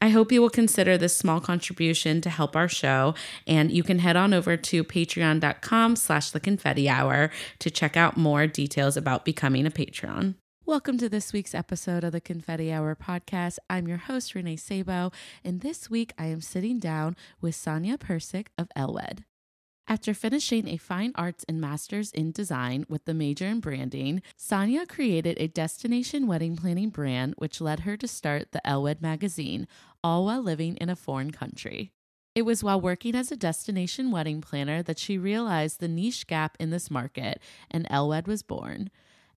[0.00, 3.14] I hope you will consider this small contribution to help our show,
[3.46, 8.16] and you can head on over to patreon.com slash the confetti hour to check out
[8.16, 10.36] more details about becoming a patron.
[10.66, 13.58] Welcome to this week's episode of the Confetti Hour podcast.
[13.70, 15.12] I'm your host, Renee Sabo,
[15.44, 19.20] and this week I am sitting down with Sanya Percic of Ellwed.
[19.88, 24.88] After finishing a fine arts and master's in design with the major in branding, Sanya
[24.88, 29.68] created a destination wedding planning brand, which led her to start the Ellwed magazine,
[30.02, 31.92] all while living in a foreign country.
[32.34, 36.56] It was while working as a destination wedding planner that she realized the niche gap
[36.58, 38.90] in this market, and Ellwed was born.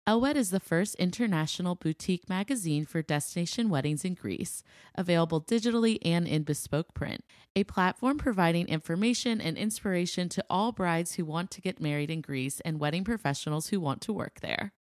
[0.10, 4.64] Ellwed is the first international boutique magazine for destination weddings in Greece,
[4.96, 7.24] available digitally and in bespoke print,
[7.56, 12.22] a platform providing information and inspiration to all brides who want to get married in
[12.22, 14.74] Greece and wedding professionals who want to work there.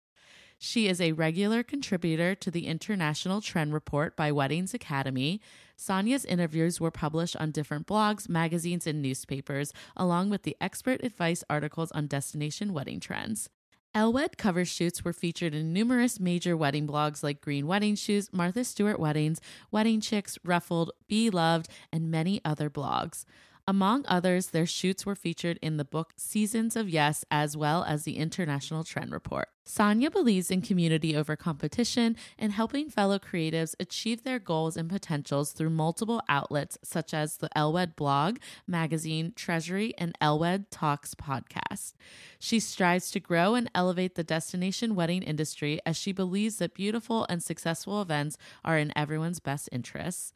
[0.59, 5.43] She is a regular contributor to the International Trend Report by Weddings Academy.
[5.77, 11.45] Sanya's interviews were published on different blogs, magazines, and newspapers, along with the expert advice
[11.51, 13.51] articles on destination wedding trends.
[13.95, 18.63] Ellwed cover shoots were featured in numerous major wedding blogs like Green Wedding Shoes, Martha
[18.63, 21.31] Stewart Weddings, Wedding Chicks, Ruffled, B.
[21.31, 23.25] Loved, and many other blogs.
[23.69, 28.05] Among others, their shoots were featured in the book Seasons of Yes as well as
[28.05, 29.47] the International Trend Report.
[29.67, 35.53] Sanya believes in community over competition and helping fellow creatives achieve their goals and potentials
[35.53, 41.93] through multiple outlets such as the Ellwed blog, magazine, Treasury, and Ellwed Talks podcast.
[42.39, 47.27] She strives to grow and elevate the destination wedding industry as she believes that beautiful
[47.29, 50.33] and successful events are in everyone's best interests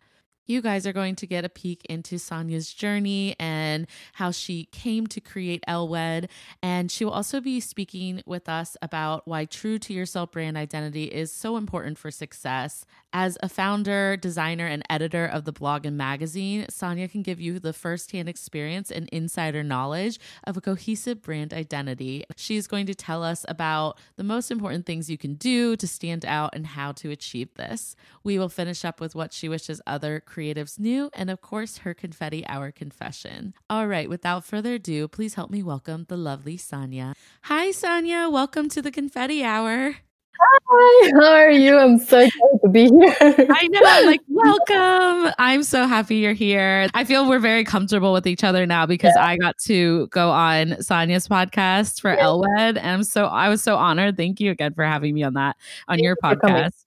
[0.46, 5.06] you guys are going to get a peek into Sanya's journey and how she came
[5.08, 6.28] to create Ellwed.
[6.62, 11.04] And she will also be speaking with us about why true to yourself brand identity
[11.04, 12.84] is so important for success.
[13.14, 17.58] As a founder, designer, and editor of the blog and magazine, Sanya can give you
[17.58, 22.24] the firsthand experience and insider knowledge of a cohesive brand identity.
[22.36, 26.24] She's going to tell us about the most important things you can do to stand
[26.24, 27.94] out and how to achieve this.
[28.24, 31.92] We will finish up with what she wishes other creatives knew, and of course, her
[31.92, 33.52] confetti hour confession.
[33.68, 37.14] All right, without further ado, please help me welcome the lovely Sanya.
[37.42, 38.32] Hi, Sanya.
[38.32, 39.96] Welcome to the confetti hour.
[40.40, 41.78] Hi, how are you?
[41.78, 43.14] I'm so excited to be here.
[43.20, 45.32] I know, I'm like, welcome.
[45.38, 46.88] I'm so happy you're here.
[46.94, 49.26] I feel we're very comfortable with each other now because yeah.
[49.26, 52.24] I got to go on Sanya's podcast for yeah.
[52.24, 52.76] Ellwed.
[52.76, 54.16] And I'm so I was so honored.
[54.16, 55.56] Thank you again for having me on that
[55.88, 56.84] on Thank your podcast.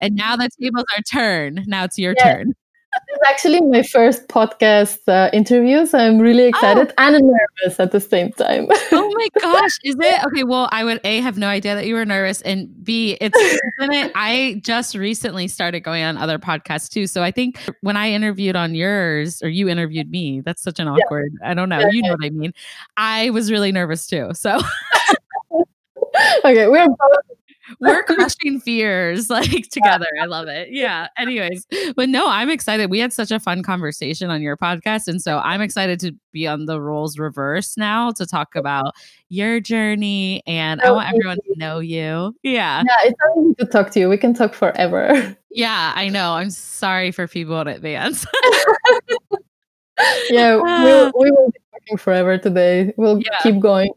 [0.00, 1.66] And now the tables are turned.
[1.66, 2.34] Now it's your yeah.
[2.34, 2.54] turn.
[2.96, 7.02] This is actually my first podcast uh, interview, so I'm really excited oh.
[7.02, 8.68] and nervous at the same time.
[8.92, 10.44] oh my gosh, is it okay?
[10.44, 14.12] Well, I would a have no idea that you were nervous, and b it's it,
[14.14, 18.56] I just recently started going on other podcasts too, so I think when I interviewed
[18.56, 21.32] on yours or you interviewed me, that's such an awkward.
[21.42, 21.50] Yeah.
[21.50, 22.54] I don't know, you know what I mean.
[22.96, 24.58] I was really nervous too, so.
[26.44, 27.36] okay, we're both
[27.80, 30.06] we're crushing fears like together.
[30.20, 30.68] I love it.
[30.70, 31.08] Yeah.
[31.18, 31.66] Anyways,
[31.96, 32.90] but no, I'm excited.
[32.90, 35.08] We had such a fun conversation on your podcast.
[35.08, 38.94] And so I'm excited to be on the roles reverse now to talk about
[39.28, 40.42] your journey.
[40.46, 42.34] And I oh, want everyone to know you.
[42.42, 42.82] Yeah.
[42.86, 42.96] Yeah.
[43.04, 44.08] It's easy to talk to you.
[44.08, 45.36] We can talk forever.
[45.56, 46.32] Yeah, I know.
[46.32, 48.26] I'm sorry for people in advance.
[50.28, 50.56] yeah.
[50.56, 52.92] We'll, we will be talking forever today.
[52.98, 53.38] We'll yeah.
[53.42, 53.88] keep going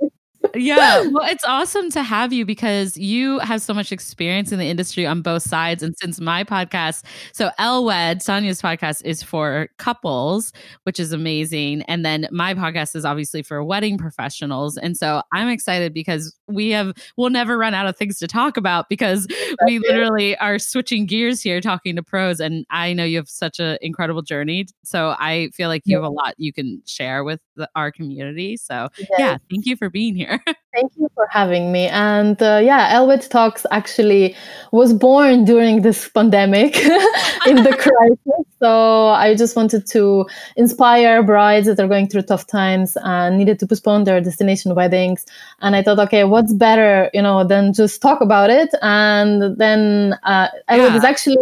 [0.55, 1.05] yeah.
[1.11, 5.05] Well, it's awesome to have you because you have so much experience in the industry
[5.05, 5.81] on both sides.
[5.81, 10.53] And since my podcast, so Ellwed, Sanya's podcast is for couples,
[10.83, 11.81] which is amazing.
[11.83, 14.77] And then my podcast is obviously for wedding professionals.
[14.77, 18.57] And so I'm excited because we have we'll never run out of things to talk
[18.57, 19.27] about because
[19.65, 23.59] we literally are switching gears here talking to pros and I know you have such
[23.59, 24.67] an incredible journey.
[24.83, 28.57] So I feel like you have a lot you can share with the, our community.
[28.57, 30.38] So yeah, thank you for being here.
[30.73, 31.87] Thank you for having me.
[31.87, 34.35] And uh, yeah, Ellwed Talks actually
[34.71, 36.77] was born during this pandemic
[37.47, 38.45] in the crisis.
[38.59, 40.25] So I just wanted to
[40.57, 45.25] inspire brides that are going through tough times and needed to postpone their destination weddings.
[45.61, 48.69] And I thought, okay, what's better, you know, than just talk about it?
[48.81, 50.93] And then uh, yeah.
[50.93, 51.37] was actually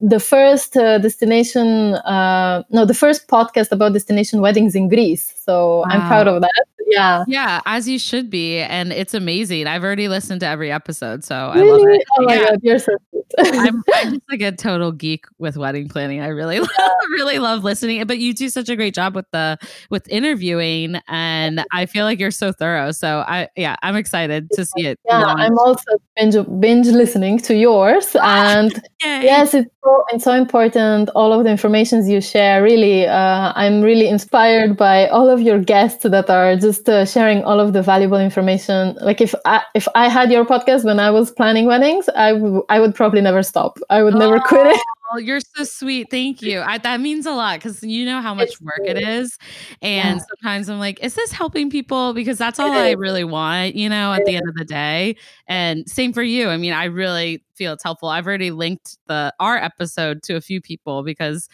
[0.00, 5.32] the first uh, destination, uh, no, the first podcast about destination weddings in Greece.
[5.38, 5.84] So wow.
[5.88, 6.64] I'm proud of that.
[6.86, 7.24] Yeah.
[7.26, 8.58] Yeah, as you should be.
[8.58, 9.66] And it's amazing.
[9.66, 11.24] I've already listened to every episode.
[11.24, 11.68] So really?
[11.68, 12.04] I love it.
[12.18, 12.44] Oh my yeah.
[12.44, 12.96] God, you're so
[13.38, 16.20] I'm, I'm, just like a total geek with wedding planning.
[16.20, 16.70] I really, love,
[17.10, 18.06] really love listening.
[18.06, 19.58] But you do such a great job with the
[19.90, 22.92] with interviewing, and I feel like you're so thorough.
[22.92, 24.98] So I, yeah, I'm excited to see it.
[25.04, 25.24] Yeah.
[25.24, 25.84] I'm also
[26.16, 28.72] binge binge listening to yours, and
[29.02, 31.10] yes, it's so it's so important.
[31.10, 35.58] All of the informations you share, really, uh, I'm really inspired by all of your
[35.58, 38.96] guests that are just uh, sharing all of the valuable information.
[39.00, 42.64] Like if I, if I had your podcast when I was planning weddings, I, w-
[42.68, 43.78] I would probably never stop.
[43.90, 44.80] I would oh, never quit it.
[45.12, 46.08] Oh, you're so sweet.
[46.10, 46.62] Thank you.
[46.62, 49.38] I, that means a lot because you know how much it's work it is.
[49.80, 50.24] And yeah.
[50.28, 52.12] sometimes I'm like, is this helping people?
[52.12, 55.14] Because that's all I really want, you know, at the end of the day.
[55.46, 56.48] And same for you.
[56.48, 58.08] I mean, I really feel it's helpful.
[58.08, 61.48] I've already linked the our episode to a few people because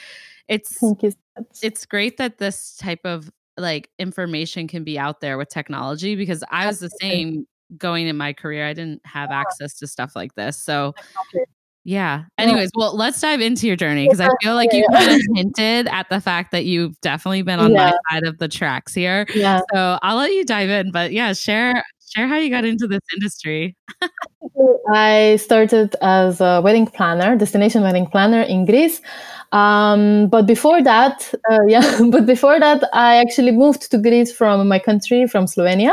[0.49, 0.83] it's
[1.63, 6.43] it's great that this type of like information can be out there with technology because
[6.51, 7.47] I was the same
[7.77, 8.67] going in my career.
[8.67, 9.41] I didn't have uh-huh.
[9.41, 10.57] access to stuff like this.
[10.57, 10.95] So
[11.85, 12.25] yeah.
[12.39, 15.89] Anyways, well, let's dive into your journey because I feel like you kind of hinted
[15.89, 17.91] at the fact that you've definitely been on yeah.
[17.91, 19.27] my side of the tracks here.
[19.35, 19.61] Yeah.
[19.75, 21.83] So I'll let you dive in, but yeah, share
[22.15, 23.77] share how you got into this industry.
[24.93, 29.01] I started as a wedding planner, destination wedding planner in Greece.
[29.53, 34.67] Um, but before that, uh, yeah, but before that, I actually moved to Greece from
[34.67, 35.93] my country, from Slovenia,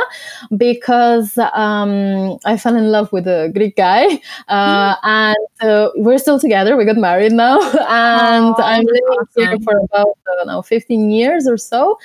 [0.55, 4.05] because um, I fell in love with a Greek guy,
[4.47, 5.07] uh, mm-hmm.
[5.07, 6.77] and uh, we're still together.
[6.77, 9.43] We got married now, and oh, I'm living awesome.
[9.43, 11.97] here for about now 15 years or so.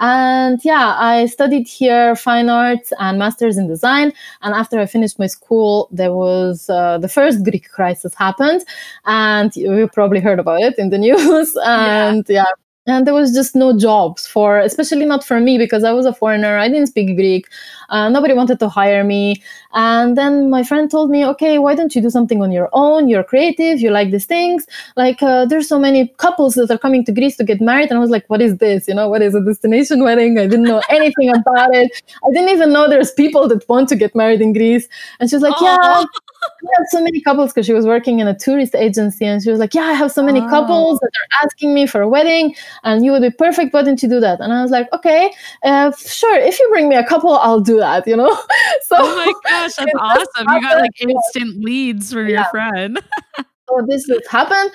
[0.00, 4.12] And yeah, I studied here fine arts and masters in design.
[4.42, 8.64] And after I finished my school, there was uh, the first Greek crisis happened,
[9.06, 11.56] and you probably heard about it in the news.
[11.64, 12.52] and yeah, yeah
[12.88, 16.12] and there was just no jobs for especially not for me because i was a
[16.12, 17.46] foreigner i didn't speak greek
[17.88, 19.42] uh, nobody wanted to hire me
[19.74, 23.08] and then my friend told me okay why don't you do something on your own
[23.08, 27.04] you're creative you like these things like uh, there's so many couples that are coming
[27.04, 29.22] to greece to get married and i was like what is this you know what
[29.22, 33.12] is a destination wedding i didn't know anything about it i didn't even know there's
[33.12, 34.88] people that want to get married in greece
[35.20, 35.64] and she was like oh.
[35.64, 36.04] yeah
[36.42, 39.50] I have so many couples because she was working in a tourist agency and she
[39.50, 40.48] was like, Yeah, I have so many oh.
[40.48, 42.54] couples that are asking me for a wedding
[42.84, 43.72] and you would be perfect.
[43.72, 44.40] Why don't you do that?
[44.40, 45.32] And I was like, Okay,
[45.62, 46.36] uh, sure.
[46.36, 48.34] If you bring me a couple, I'll do that, you know?
[48.82, 50.46] so, oh my gosh, that's awesome.
[50.54, 52.36] You got like instant leads from yeah.
[52.36, 53.00] your friend.
[53.68, 54.70] so this has happened.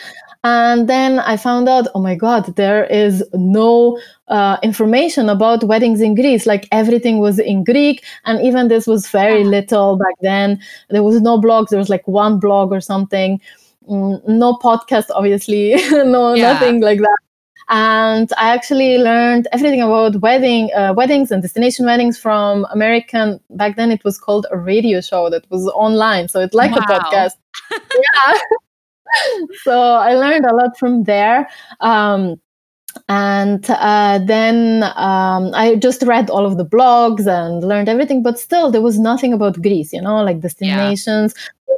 [0.46, 3.98] And then I found out, oh my God, there is no
[4.28, 6.46] uh, information about weddings in Greece.
[6.46, 8.04] Like everything was in Greek.
[8.26, 10.60] And even this was very little back then.
[10.90, 11.70] There was no blogs.
[11.70, 13.40] There was like one blog or something.
[13.90, 15.76] Mm, no podcast, obviously.
[15.92, 16.54] no, yeah.
[16.54, 17.23] nothing like that.
[17.69, 23.39] And I actually learned everything about wedding, uh, weddings and destination weddings from American.
[23.51, 26.77] Back then, it was called a radio show that was online, so it's like wow.
[26.77, 27.31] a podcast.
[27.71, 28.39] yeah,
[29.63, 31.50] so I learned a lot from there.
[31.79, 32.39] Um,
[33.10, 38.39] and uh, then um, I just read all of the blogs and learned everything, but
[38.39, 41.34] still there was nothing about Greece, you know, like destinations,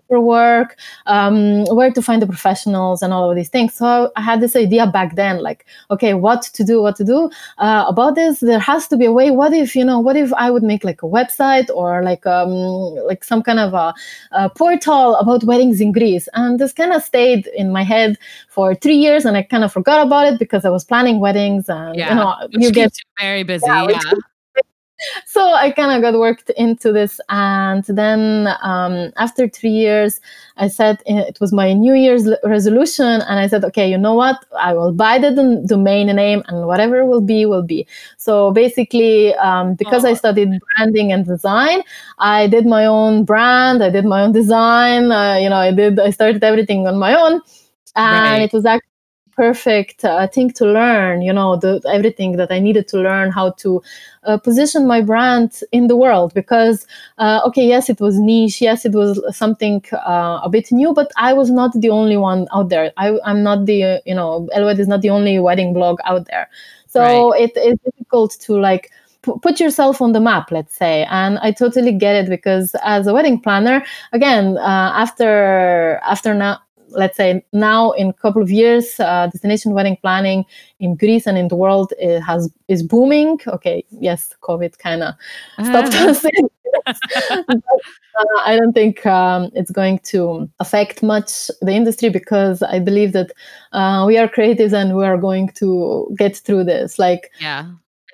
[0.09, 3.73] yeah for work, um, where to find the professionals, and all of these things.
[3.73, 7.29] So I had this idea back then, like, okay, what to do, what to do
[7.57, 8.39] uh, about this.
[8.39, 9.31] There has to be a way.
[9.31, 9.99] What if you know?
[9.99, 12.51] What if I would make like a website or like um,
[13.07, 13.93] like some kind of a,
[14.31, 16.27] a portal about weddings in Greece?
[16.33, 18.17] And this kind of stayed in my head
[18.49, 21.69] for three years, and I kind of forgot about it because I was planning weddings,
[21.69, 23.65] and yeah, you know, you get very busy.
[23.67, 24.11] Yeah, yeah
[25.25, 27.19] so I kind of got worked into this.
[27.29, 30.19] And then um, after three years,
[30.57, 33.05] I said eh, it was my New Year's resolution.
[33.05, 34.45] And I said, okay, you know what?
[34.57, 35.31] I will buy the
[35.65, 37.87] domain name and whatever will be, will be.
[38.17, 40.09] So basically, um, because oh.
[40.09, 41.81] I studied branding and design,
[42.19, 45.11] I did my own brand, I did my own design.
[45.11, 47.41] Uh, you know, I did, I started everything on my own.
[47.95, 48.41] And right.
[48.41, 48.94] it was actually
[49.35, 51.21] perfect uh, thing to learn.
[51.21, 53.81] You know, the, everything that I needed to learn how to
[54.23, 56.33] uh, position my brand in the world.
[56.33, 56.87] Because
[57.17, 58.61] uh, okay, yes, it was niche.
[58.61, 62.47] Yes, it was something uh, a bit new, but I was not the only one
[62.53, 62.91] out there.
[62.97, 66.49] I, I'm not the you know, Ellwed is not the only wedding blog out there.
[66.87, 67.41] So right.
[67.41, 68.91] it is difficult to like
[69.41, 73.13] put yourself on the map let's say and i totally get it because as a
[73.13, 76.59] wedding planner again uh, after after now
[76.95, 80.45] let's say now in a couple of years uh, destination wedding planning
[80.79, 81.93] in greece and in the world
[82.25, 83.39] has is booming.
[83.47, 85.13] Okay yes covid kind of
[85.63, 86.25] stopped us.
[86.85, 86.97] But,
[88.19, 93.11] uh, i don't think um, it's going to affect much the industry because i believe
[93.13, 93.31] that
[93.71, 96.99] uh, we are creatives and we are going to get through this.
[96.99, 97.71] Like yeah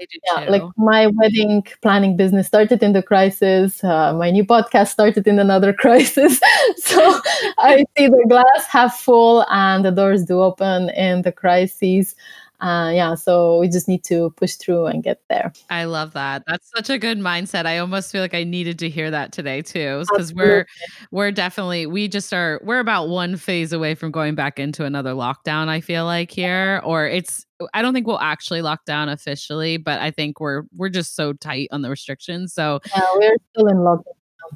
[0.09, 3.83] yeah, like my wedding planning business started in the crisis.
[3.83, 6.39] Uh, my new podcast started in another crisis.
[6.77, 7.19] so
[7.59, 12.15] I see the glass half full and the doors do open in the crises
[12.61, 15.51] uh, yeah, so we just need to push through and get there.
[15.71, 16.43] I love that.
[16.47, 17.65] That's such a good mindset.
[17.65, 20.67] I almost feel like I needed to hear that today too, because we're
[21.09, 25.13] we're definitely we just are we're about one phase away from going back into another
[25.13, 25.69] lockdown.
[25.69, 29.99] I feel like here, or it's I don't think we'll actually lock down officially, but
[29.99, 32.53] I think we're we're just so tight on the restrictions.
[32.53, 34.03] So yeah, we're still in lockdown.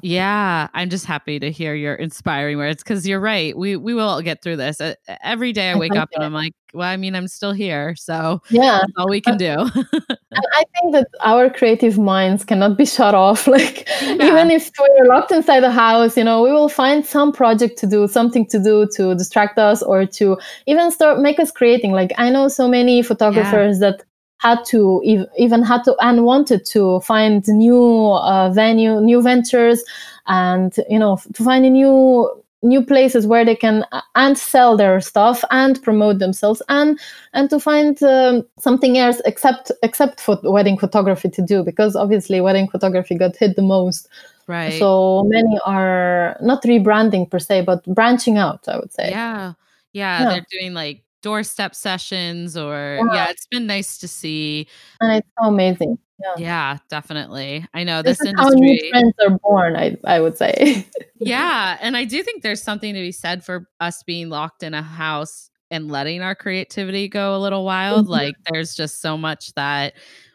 [0.02, 3.56] Yeah, I'm just happy to hear your inspiring words because you're right.
[3.56, 4.80] We we will get through this.
[4.80, 7.96] Uh, every day I wake up and I'm like, well, I mean, I'm still here,
[7.96, 9.54] so yeah, all we can do.
[9.56, 13.48] I think that our creative minds cannot be shut off.
[13.56, 14.12] Like yeah.
[14.12, 17.86] even if we're locked inside the house, you know, we will find some project to
[17.86, 20.36] do, something to do to distract us or to
[20.66, 21.92] even start make us creating.
[21.92, 23.92] Like I know so many photographers yeah.
[23.92, 24.04] that
[24.38, 29.82] had to even had to and wanted to find new uh, venue new ventures
[30.26, 32.30] and you know to find a new
[32.62, 36.98] new places where they can uh, and sell their stuff and promote themselves and
[37.32, 42.40] and to find um, something else except except for wedding photography to do because obviously
[42.40, 44.08] wedding photography got hit the most.
[44.48, 44.78] Right.
[44.78, 49.10] So many are not rebranding per se but branching out i would say.
[49.10, 49.54] Yeah.
[49.92, 50.28] Yeah, yeah.
[50.28, 53.14] they're doing like doorstep sessions or yeah.
[53.14, 53.30] yeah.
[53.30, 54.64] it's been nice to see
[55.00, 59.14] and it's so amazing yeah, yeah definitely i know this, this industry how new trends
[59.26, 60.86] are born i i would say
[61.18, 64.72] yeah and i do think there's something to be said for us being locked in
[64.72, 68.12] a house and letting our creativity go a little wild mm-hmm.
[68.12, 69.94] like there's just so much that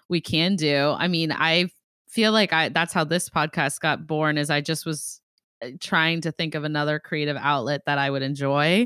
[0.10, 1.69] we can do i mean i
[2.10, 5.21] feel like i that's how this podcast got born is i just was
[5.63, 8.86] uh, trying to think of another creative outlet that i would enjoy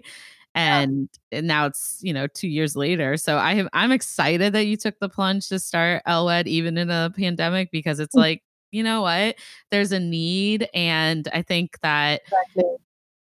[0.56, 1.40] and, yeah.
[1.40, 4.78] and now it's you know two years later so i have i'm excited that you
[4.78, 8.22] took the plunge to start ellwed even in a pandemic because it's mm-hmm.
[8.22, 9.36] like you know what
[9.70, 12.76] there's a need and i think that exactly.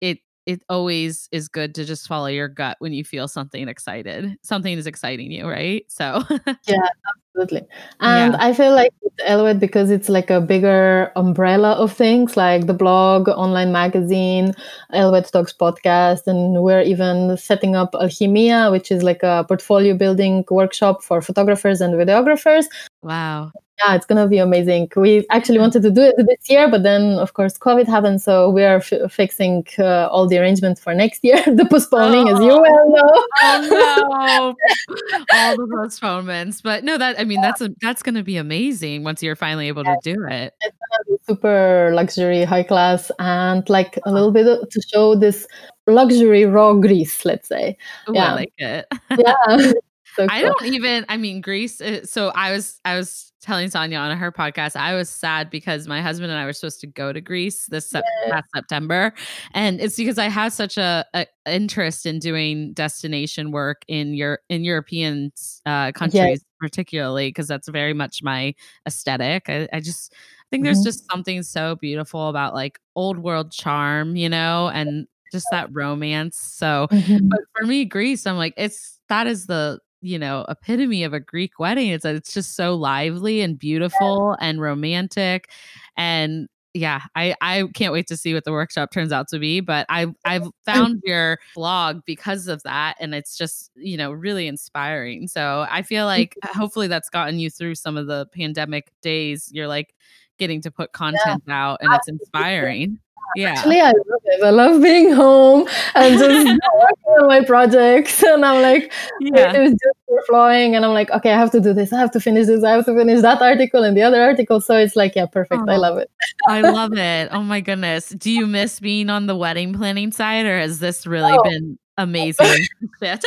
[0.01, 4.37] it it always is good to just follow your gut when you feel something excited
[4.43, 6.23] something is exciting you right so
[6.67, 6.89] yeah
[7.35, 7.67] absolutely
[8.01, 8.45] and yeah.
[8.45, 12.75] i feel like with ellwed because it's like a bigger umbrella of things like the
[12.75, 14.53] blog online magazine
[14.93, 20.45] ellwed talks podcast and we're even setting up alchimia which is like a portfolio building
[20.51, 22.65] workshop for photographers and videographers
[23.03, 24.91] wow yeah, it's gonna be amazing.
[24.95, 28.51] We actually wanted to do it this year, but then of course COVID happened, so
[28.51, 31.43] we are f- fixing uh, all the arrangements for next year.
[31.47, 33.27] the postponing, oh, as you well know.
[33.43, 36.61] oh no, all the postponements.
[36.61, 37.49] But no, that I mean, yeah.
[37.49, 39.97] that's a, that's gonna be amazing once you're finally able yeah.
[40.03, 40.55] to do it.
[40.63, 45.47] It's gonna be super luxury, high class, and like a little bit to show this
[45.87, 47.77] luxury raw Greece, let's say.
[48.09, 48.87] Ooh, yeah, I like it.
[49.19, 49.73] yeah.
[50.17, 50.37] So cool.
[50.37, 51.07] I don't even.
[51.09, 51.81] I mean, Greece.
[51.81, 52.81] Uh, so I was.
[52.85, 54.77] I was telling Sanya on her podcast.
[54.77, 57.95] I was sad because my husband and I were supposed to go to Greece this
[58.29, 59.15] last September,
[59.55, 64.41] and it's because I have such a, a, interest in doing destination work in your
[64.49, 65.33] in European
[65.65, 68.55] uh, countries, particularly because that's very much my
[68.87, 69.49] aesthetic.
[69.49, 70.15] I, I just
[70.51, 70.85] think there's mm-hmm.
[70.85, 76.37] just something so beautiful about like old world charm, you know, and just that romance.
[76.37, 77.29] So, mm-hmm.
[77.29, 81.21] but for me, Greece, I'm like, it's that is the you know epitome of a
[81.21, 85.51] greek wedding it's that it's just so lively and beautiful and romantic
[85.95, 89.61] and yeah i i can't wait to see what the workshop turns out to be
[89.61, 94.47] but i i've found your blog because of that and it's just you know really
[94.47, 95.27] inspiring.
[95.27, 99.51] So i feel like uh, hopefully that's gotten you through some of the pandemic days.
[99.53, 99.95] You're like
[100.39, 101.71] getting to put content yeah.
[101.71, 102.99] out and it's inspiring
[103.37, 103.51] yeah.
[103.51, 104.43] Actually, I love it.
[104.43, 108.23] I love being home and just working on my projects.
[108.31, 109.53] And I'm like, yeah.
[109.53, 110.77] it was just flowing.
[110.77, 111.93] And I'm like, okay, I have to do this.
[111.93, 112.63] I have to finish this.
[112.63, 114.61] I have to finish that article and the other article.
[114.61, 115.63] So it's like, yeah, perfect.
[115.67, 116.11] Oh, I love it.
[116.49, 117.29] I love it.
[117.33, 118.11] Oh my goodness.
[118.11, 121.43] Do you miss being on the wedding planning side or has this really oh.
[121.43, 122.65] been Amazing.
[123.03, 123.19] I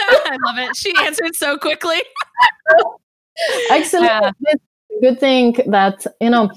[0.45, 0.75] love it.
[0.75, 2.01] She answered so quickly.
[3.69, 4.05] Excellent.
[4.05, 4.53] yeah.
[4.99, 6.49] good thing that, you know,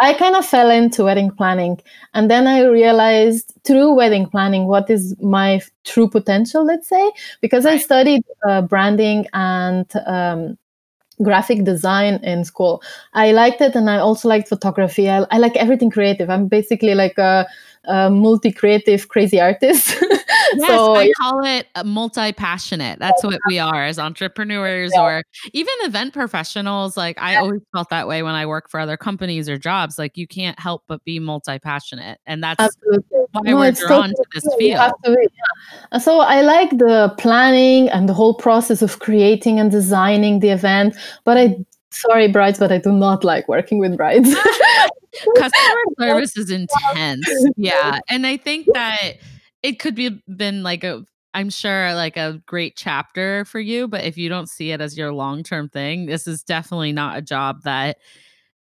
[0.00, 1.80] I kind of fell into wedding planning.
[2.14, 7.66] And then I realized through wedding planning what is my true potential, let's say, because
[7.66, 10.56] I studied uh, branding and um,
[11.22, 12.82] graphic design in school.
[13.14, 15.10] I liked it and I also liked photography.
[15.10, 16.30] I, I like everything creative.
[16.30, 17.46] I'm basically like a,
[17.84, 19.94] a multi creative, crazy artist.
[20.54, 22.98] Yes, so, I call it multi passionate.
[22.98, 25.02] That's what we are as entrepreneurs yeah.
[25.02, 26.96] or even event professionals.
[26.96, 29.98] Like I always felt that way when I work for other companies or jobs.
[29.98, 33.18] Like you can't help but be multi passionate, and that's Absolutely.
[33.32, 34.92] why no, we're drawn to this field.
[35.04, 35.28] To
[35.92, 35.98] yeah.
[35.98, 40.96] So I like the planning and the whole process of creating and designing the event,
[41.24, 41.56] but I
[41.90, 44.34] sorry brides but i do not like working with brides
[45.36, 49.14] customer service is intense yeah and i think that
[49.62, 54.02] it could be been like a I'm sure like a great chapter for you, but
[54.04, 57.22] if you don't see it as your long term thing, this is definitely not a
[57.22, 57.98] job that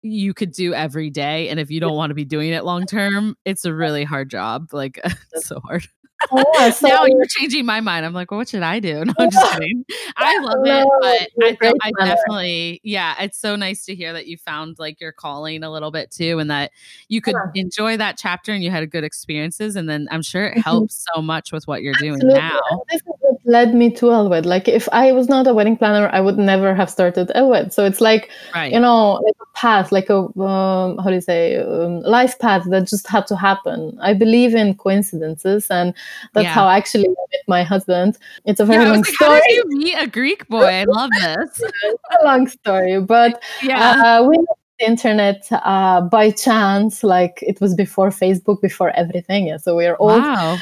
[0.03, 1.49] you could do every day.
[1.49, 4.31] And if you don't want to be doing it long term, it's a really hard
[4.31, 4.69] job.
[4.73, 5.01] Like
[5.35, 5.87] so hard.
[6.31, 8.07] Oh, yeah, so now you're changing my mind.
[8.07, 9.05] I'm like, well, what should I do?
[9.13, 9.85] No, I'm just kidding.
[10.17, 14.39] I love it, but I, I definitely, yeah, it's so nice to hear that you
[14.39, 16.73] found like your calling a little bit too, and that
[17.09, 17.63] you could yeah.
[17.63, 19.77] enjoy that chapter and you had good experiences.
[19.77, 20.61] And then I'm sure it mm-hmm.
[20.61, 22.41] helps so much with what you're doing Absolutely.
[22.41, 22.61] now.
[22.91, 24.47] this is what led me to Ellwed.
[24.47, 27.73] Like, if I was not a wedding planner, I would never have started Ellwed.
[27.73, 28.73] So it's like, right.
[28.73, 32.65] you know, like a path, like a um, how do you say, um, life path
[32.71, 33.99] that just had to happen.
[34.01, 35.95] I believe in coincidences and
[36.35, 36.53] that's yeah.
[36.53, 38.19] how I actually met my husband.
[38.45, 39.31] It's a very yeah, long like, story.
[39.31, 40.65] How did you meet a Greek boy?
[40.65, 41.63] I love this.
[42.21, 44.37] a long story, but yeah, uh, we
[44.83, 47.03] the internet uh, by chance.
[47.05, 49.47] Like it was before Facebook, before everything.
[49.47, 50.23] Yeah, so we are old.
[50.23, 50.59] Wow.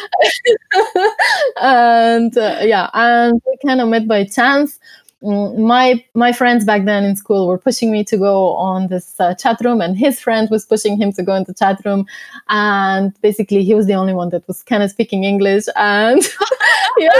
[1.60, 4.78] and uh, yeah, and we kind of met by chance.
[5.22, 9.20] Mm, my my friends back then in school were pushing me to go on this
[9.20, 12.06] uh, chat room and his friend was pushing him to go into chat room
[12.48, 16.22] and basically he was the only one that was kind of speaking english and
[16.96, 17.10] yeah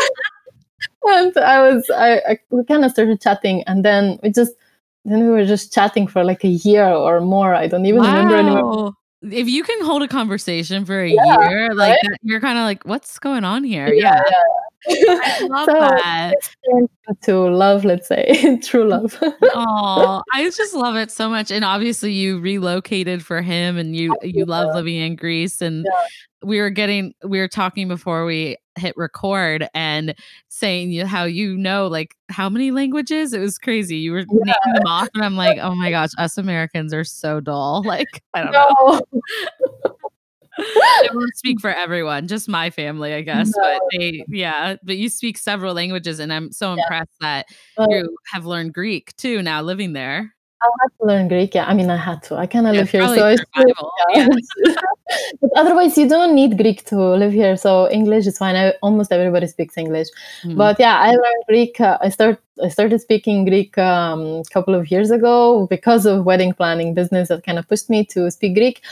[1.09, 4.53] and i was i, I we kind of started chatting and then we just
[5.05, 8.17] then we were just chatting for like a year or more i don't even wow.
[8.17, 8.93] remember anymore
[9.23, 12.19] if you can hold a conversation for a yeah, year like right?
[12.23, 14.43] you're kind of like what's going on here yeah, yeah.
[14.89, 16.35] I love so that.
[17.25, 19.19] To love, let's say, true mm, love.
[19.55, 21.51] oh, I just love it so much.
[21.51, 25.61] And obviously, you relocated for him, and you you love living in Greece.
[25.61, 26.07] And yeah.
[26.43, 30.15] we were getting, we were talking before we hit record, and
[30.49, 33.33] saying you how you know like how many languages.
[33.33, 33.97] It was crazy.
[33.97, 34.27] You were yeah.
[34.35, 37.83] naming them off, and I'm like, oh my gosh, us Americans are so dull.
[37.85, 39.01] Like I don't no.
[39.13, 39.97] know.
[40.59, 43.51] I won't speak for everyone, just my family, I guess.
[43.57, 43.63] No.
[43.63, 47.43] But they, yeah, but you speak several languages, and I'm so impressed yeah.
[47.79, 50.35] that you have learned Greek too now living there.
[50.63, 51.55] I had to learn Greek.
[51.55, 52.37] Yeah, I mean, I had to.
[52.37, 53.43] I cannot yeah, live here, so it's
[54.15, 54.29] yeah.
[55.41, 57.57] but otherwise, you don't need Greek to live here.
[57.57, 58.57] So English is fine.
[58.57, 60.09] I, almost everybody speaks English.
[60.43, 60.57] Mm-hmm.
[60.57, 61.81] But yeah, I learned Greek.
[61.81, 62.41] Uh, I start.
[62.63, 67.29] I started speaking Greek um, a couple of years ago because of wedding planning business
[67.29, 68.83] that kind of pushed me to speak Greek.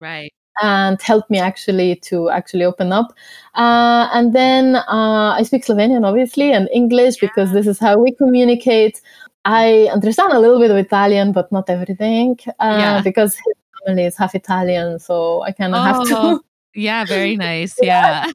[0.00, 3.14] Right and helped me actually to actually open up.
[3.54, 8.12] Uh, and then uh, I speak Slovenian, obviously, and English because this is how we
[8.12, 9.00] communicate.
[9.44, 13.02] I understand a little bit of Italian, but not everything uh, yeah.
[13.02, 16.16] because his family is half Italian, so I kind of oh, have to.
[16.16, 16.40] Oh,
[16.74, 17.76] yeah, very nice.
[17.80, 18.30] Yeah.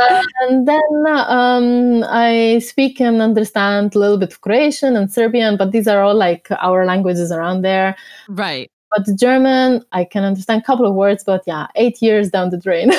[0.00, 5.56] Uh, and then um, I speak and understand a little bit of Croatian and Serbian,
[5.56, 7.96] but these are all like our languages around there.
[8.28, 8.70] Right.
[8.96, 12.58] But German, I can understand a couple of words, but yeah, eight years down the
[12.58, 12.92] drain.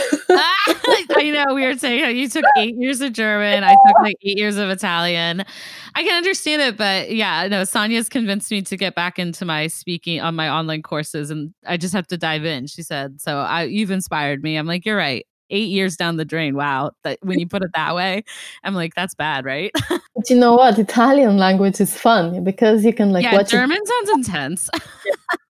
[1.20, 3.64] I know we were saying you took eight years of German.
[3.64, 5.44] I took like eight years of Italian.
[5.96, 9.68] I can understand it, but yeah, no, Sanya's convinced me to get back into my
[9.68, 12.68] speaking on my online courses and I just have to dive in.
[12.68, 14.56] She said, so I, you've inspired me.
[14.56, 15.26] I'm like, you're right.
[15.52, 16.56] Eight years down the drain.
[16.56, 16.92] Wow.
[17.04, 18.24] That when you put it that way,
[18.64, 19.72] I'm like, that's bad, right?
[19.90, 20.78] but you know what?
[20.78, 23.88] Italian language is fun because you can like yeah, watch German it.
[23.88, 24.70] sounds intense.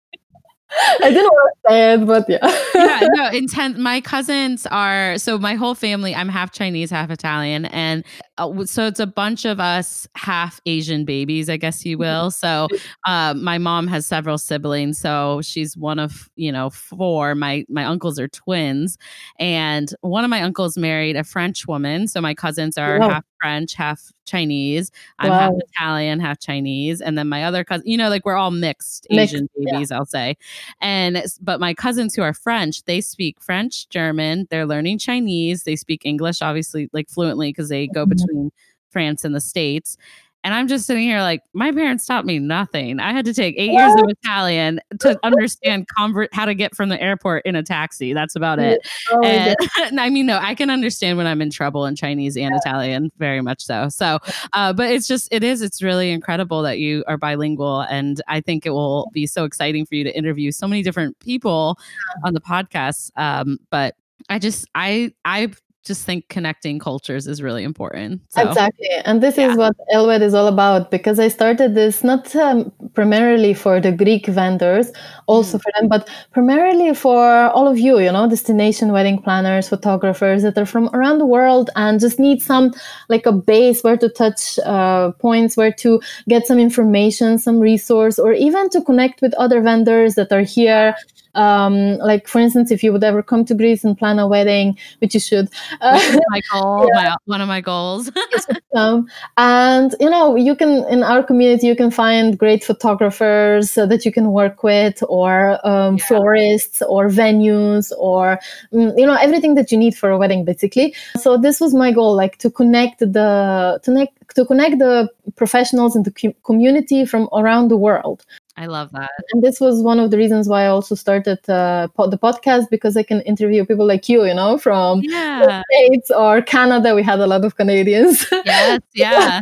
[1.01, 2.67] I didn't want to say it, but yeah.
[2.75, 3.77] yeah, no, intent.
[3.77, 6.13] My cousins are so my whole family.
[6.13, 8.03] I'm half Chinese, half Italian, and
[8.37, 12.31] uh, so it's a bunch of us half Asian babies, I guess you will.
[12.31, 12.67] So,
[13.07, 17.35] uh, my mom has several siblings, so she's one of you know four.
[17.35, 18.97] My my uncles are twins,
[19.39, 22.07] and one of my uncles married a French woman.
[22.07, 24.91] So my cousins are half French, half Chinese.
[25.19, 25.39] I'm wow.
[25.39, 27.87] half Italian, half Chinese, and then my other cousin.
[27.87, 29.97] You know, like we're all mixed, mixed Asian babies, yeah.
[29.97, 30.37] I'll say.
[30.81, 34.47] And but my cousins who are French, they speak French, German.
[34.49, 35.63] They're learning Chinese.
[35.63, 38.09] They speak English, obviously, like fluently because they go mm-hmm.
[38.09, 38.51] between
[38.89, 39.97] France and the States.
[40.45, 42.99] And I'm just sitting here like, my parents taught me nothing.
[42.99, 46.89] I had to take eight years of Italian to understand convert how to get from
[46.89, 48.13] the airport in a taxi.
[48.13, 48.87] That's about it.
[49.11, 52.37] Oh, and, and, I mean, no, I can understand when I'm in trouble in Chinese
[52.37, 52.59] and yeah.
[52.63, 53.89] Italian, very much so.
[53.89, 54.19] So,
[54.53, 57.81] uh, but it's just, it is, it's really incredible that you are bilingual.
[57.81, 61.17] And I think it will be so exciting for you to interview so many different
[61.17, 61.79] people
[62.23, 63.09] on the podcast.
[63.17, 63.95] Um, but
[64.29, 65.51] I just I I
[65.85, 68.21] just think connecting cultures is really important.
[68.29, 68.89] So, exactly.
[69.05, 69.51] And this yeah.
[69.51, 73.91] is what Ellwed is all about because I started this not um, primarily for the
[73.91, 74.91] Greek vendors,
[75.27, 75.61] also mm.
[75.61, 80.57] for them, but primarily for all of you, you know, destination wedding planners, photographers that
[80.57, 82.73] are from around the world and just need some
[83.07, 88.17] like a base where to touch uh, points, where to get some information, some resource,
[88.17, 90.95] or even to connect with other vendors that are here
[91.35, 94.77] um, like for instance, if you would ever come to Greece and plan a wedding,
[94.99, 95.49] which you should,
[95.81, 97.09] uh, my goal, yeah.
[97.09, 98.11] my, one of my goals.
[98.75, 103.85] um, and you know, you can in our community you can find great photographers uh,
[103.85, 106.05] that you can work with, or um, yeah.
[106.05, 108.39] florists, or venues, or
[108.73, 110.93] mm, you know everything that you need for a wedding, basically.
[111.17, 115.95] So this was my goal, like to connect the to connect to connect the professionals
[115.95, 118.25] in the community from around the world
[118.57, 119.11] I love that.
[119.33, 122.69] And this was one of the reasons why I also started uh, po- the podcast
[122.69, 125.41] because I can interview people like you, you know, from yeah.
[125.45, 126.95] the States or Canada.
[126.95, 128.25] We had a lot of Canadians.
[128.45, 129.41] Yes, yeah.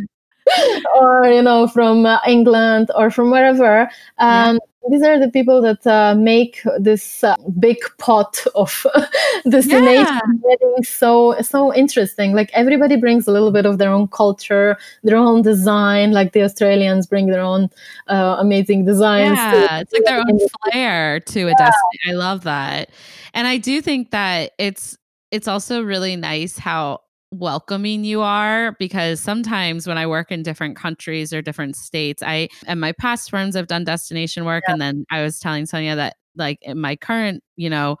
[1.00, 3.82] or, you know, from uh, England or from wherever.
[4.18, 4.58] Um, yeah
[4.90, 8.86] these are the people that uh, make this uh, big pot of
[9.48, 10.20] destination yeah.
[10.42, 15.16] weddings so so interesting like everybody brings a little bit of their own culture their
[15.16, 17.68] own design like the australians bring their own
[18.08, 20.38] uh, amazing designs yeah it's like their own
[20.70, 21.54] flair to a yeah.
[21.58, 22.90] destiny i love that
[23.32, 24.98] and i do think that it's
[25.30, 27.00] it's also really nice how
[27.38, 32.48] welcoming you are because sometimes when I work in different countries or different states, I
[32.66, 34.64] and my past firms have done destination work.
[34.66, 37.96] And then I was telling Sanya that like in my current, you know,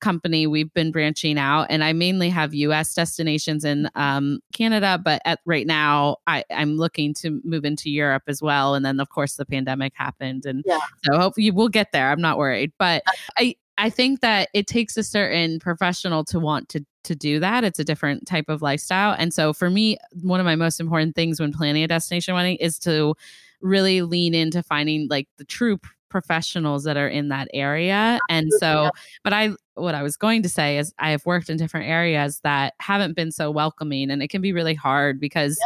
[0.00, 5.22] company, we've been branching out and I mainly have US destinations in um, Canada, but
[5.24, 8.74] at right now I, I'm looking to move into Europe as well.
[8.74, 10.46] And then of course the pandemic happened.
[10.46, 10.80] And yeah.
[11.04, 12.10] so hopefully we'll get there.
[12.10, 12.72] I'm not worried.
[12.78, 13.02] But
[13.38, 17.64] I I think that it takes a certain professional to want to to do that.
[17.64, 19.16] It's a different type of lifestyle.
[19.18, 22.56] And so for me, one of my most important things when planning a destination wedding
[22.56, 23.14] is to
[23.60, 28.18] really lean into finding like the true professionals that are in that area.
[28.30, 28.90] And so,
[29.24, 32.40] but I, what I was going to say is I have worked in different areas
[32.42, 35.58] that haven't been so welcoming and it can be really hard because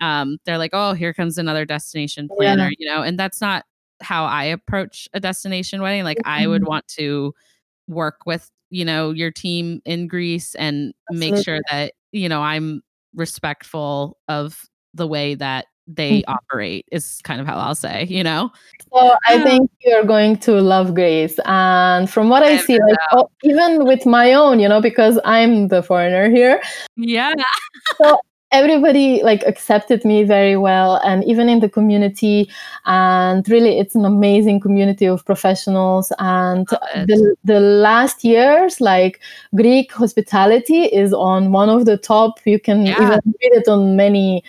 [0.00, 0.20] yeah.
[0.20, 2.76] um, they're like, oh, here comes another destination planner, yeah.
[2.78, 3.64] you know, and that's not
[4.00, 6.04] how I approach a destination wedding.
[6.04, 6.30] Like mm-hmm.
[6.30, 6.68] I would mm-hmm.
[6.68, 7.34] want to
[7.88, 11.30] work with, you know, your team in Greece and Absolutely.
[11.32, 12.82] make sure that, you know, I'm
[13.14, 14.62] respectful of
[14.94, 16.32] the way that they mm-hmm.
[16.32, 18.50] operate is kind of how I'll say, you know?
[18.92, 21.38] So I think you're going to love Greece.
[21.46, 25.18] And from what I, I see, like oh, even with my own, you know, because
[25.24, 26.60] I'm the foreigner here.
[26.96, 27.32] Yeah.
[27.96, 32.48] so everybody like accepted me very well and even in the community
[32.86, 39.20] and really it's an amazing community of professionals and the, the last years like
[39.54, 42.40] greek hospitality is on one of the top.
[42.44, 42.94] You can yeah.
[42.94, 44.42] even read it on many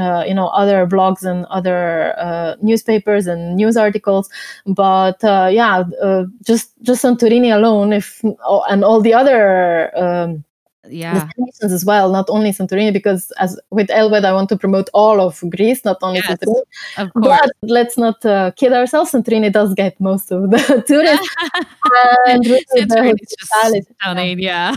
[0.00, 4.30] uh, you know other blogs and other uh, newspapers and news articles.
[4.66, 10.44] But uh, yeah uh, just just santorini alone if oh, and all the other um,
[10.88, 11.14] yeah.
[11.14, 15.20] Destinations as well not only santorini because as with ellwed i want to promote all
[15.20, 16.62] of greece not only yes, santorini.
[16.98, 17.26] of course.
[17.26, 21.34] but let's not uh, kid ourselves santorini does get most of the tourists.
[22.26, 24.74] And really the stunning yeah.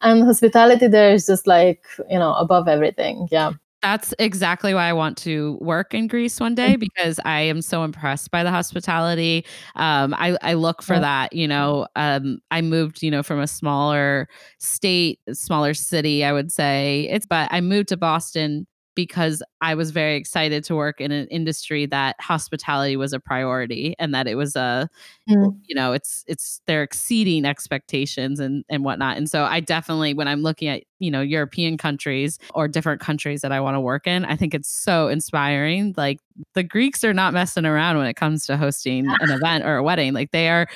[0.00, 4.92] And hospitality there is just like you know above everything yeah that's exactly why I
[4.92, 6.80] want to work in Greece one day mm-hmm.
[6.80, 9.44] because I am so impressed by the hospitality.
[9.74, 11.88] Um, I, I look for that, you know.
[11.96, 17.08] Um, I moved, you know, from a smaller state, smaller city, I would say.
[17.10, 21.26] It's but I moved to Boston because I was very excited to work in an
[21.28, 24.88] industry that hospitality was a priority and that it was a
[25.28, 25.56] mm.
[25.66, 29.16] you know it's it's they're exceeding expectations and and whatnot.
[29.16, 33.40] And so I definitely when I'm looking at you know European countries or different countries
[33.40, 35.94] that I want to work in I think it's so inspiring.
[35.96, 36.20] Like
[36.54, 39.82] the Greeks are not messing around when it comes to hosting an event or a
[39.82, 40.12] wedding.
[40.12, 40.66] Like they are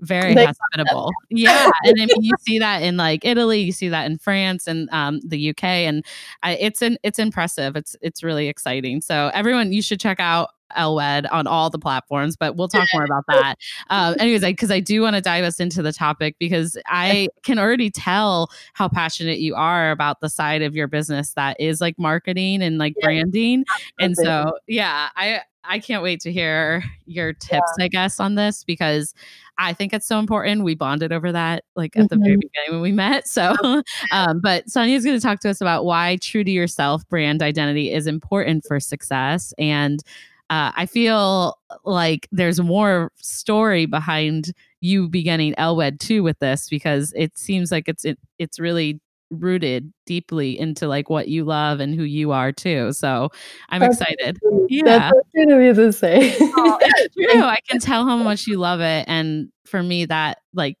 [0.00, 1.10] very they hospitable.
[1.30, 4.66] Yeah, and I mean, you see that in like Italy, you see that in France
[4.66, 6.04] and um, the UK, and
[6.42, 7.76] I, it's an it's impressive.
[7.76, 9.00] It's it's really exciting.
[9.00, 13.04] So everyone, you should check out Ellwed on all the platforms, but we'll talk more
[13.04, 13.56] about that.
[13.90, 17.28] Um, anyways, because I, I, do want to dive us into the topic because I
[17.44, 21.80] can already tell how passionate you are about the side of your business that is
[21.80, 23.06] like marketing and like yeah.
[23.06, 23.64] branding.
[24.00, 27.84] And so, yeah, I I can't wait to hear your tips, yeah.
[27.84, 29.14] I guess, on this because
[29.58, 30.64] I think it's so important.
[30.64, 32.06] We bonded over that like at mm-hmm.
[32.08, 32.40] the very mm-hmm.
[32.40, 33.26] beginning when we met.
[33.28, 33.54] So,
[34.12, 37.42] um, but Sanya is going to talk to us about why true to yourself brand
[37.42, 40.02] identity is important for success and
[40.48, 47.12] uh, I feel like there's more story behind you beginning Ellwed too with this because
[47.16, 51.94] it seems like it's it, it's really rooted deeply into like what you love and
[51.94, 52.92] who you are too.
[52.92, 53.30] So
[53.68, 54.38] I'm that's excited.
[54.40, 54.66] True.
[54.68, 55.10] Yeah.
[55.12, 56.36] That's true to say.
[56.40, 56.78] oh,
[57.12, 57.42] true.
[57.42, 59.04] I can tell how much you love it.
[59.08, 60.76] And for me, that like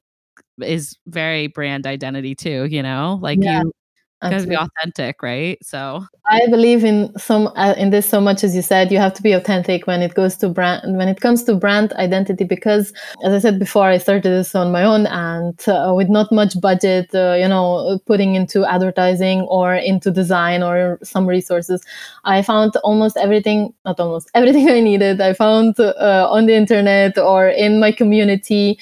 [0.60, 3.18] is very brand identity too, you know?
[3.20, 3.62] Like yeah.
[3.62, 3.72] you
[4.22, 5.58] got to be authentic, right?
[5.62, 8.90] So I believe in some uh, in this so much as you said.
[8.90, 11.92] You have to be authentic when it goes to brand when it comes to brand
[11.94, 12.92] identity because,
[13.24, 16.58] as I said before, I started this on my own and uh, with not much
[16.60, 21.84] budget, uh, you know, putting into advertising or into design or some resources.
[22.24, 25.20] I found almost everything, not almost everything I needed.
[25.20, 28.78] I found uh, on the internet or in my community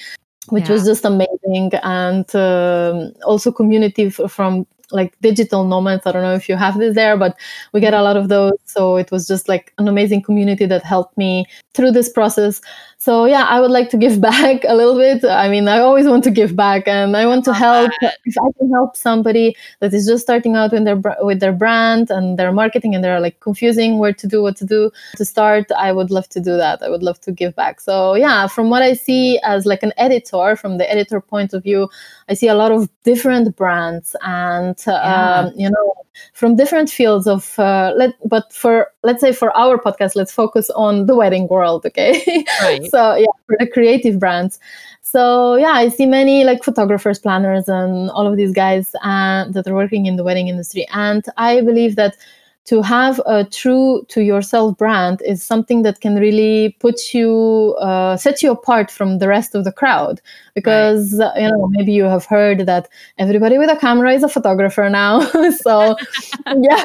[0.49, 0.73] which yeah.
[0.73, 6.05] was just amazing and um, also community f- from like digital nomads.
[6.05, 7.37] I don't know if you have this there, but
[7.73, 8.53] we get a lot of those.
[8.65, 12.61] So it was just like an amazing community that helped me through this process.
[12.97, 15.23] So yeah, I would like to give back a little bit.
[15.23, 17.91] I mean, I always want to give back, and I want to help.
[18.01, 22.09] If I can help somebody that is just starting out with their with their brand
[22.09, 25.71] and their marketing, and they're like confusing where to do, what to do to start,
[25.77, 26.81] I would love to do that.
[26.81, 27.79] I would love to give back.
[27.79, 31.63] So yeah, from what I see as like an editor, from the editor point of
[31.63, 31.89] view,
[32.29, 35.39] I see a lot of different brands and yeah.
[35.39, 35.93] um, you know
[36.33, 40.69] from different fields of uh, let but for let's say for our podcast let's focus
[40.71, 42.85] on the wedding world okay right.
[42.85, 44.59] so yeah for the creative brands
[45.01, 49.67] so yeah i see many like photographers planners and all of these guys uh, that
[49.67, 52.15] are working in the wedding industry and i believe that
[52.65, 58.17] to have a true to yourself brand is something that can really put you uh,
[58.17, 60.19] set you apart from the rest of the crowd
[60.55, 61.27] because right.
[61.27, 64.89] uh, you know maybe you have heard that everybody with a camera is a photographer
[64.89, 65.19] now
[65.51, 65.95] so
[66.59, 66.83] yeah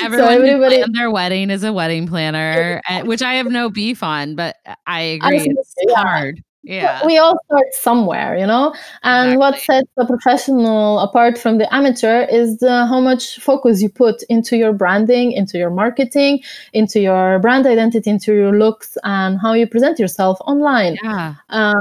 [0.00, 4.02] everyone so everybody their wedding is a wedding planner eh, which i have no beef
[4.02, 4.56] on but
[4.86, 5.94] i agree it's yeah.
[5.96, 9.36] hard yeah we all start somewhere you know and exactly.
[9.38, 14.22] what sets a professional apart from the amateur is the, how much focus you put
[14.24, 16.40] into your branding into your marketing
[16.74, 21.34] into your brand identity into your looks and how you present yourself online yeah.
[21.48, 21.80] um,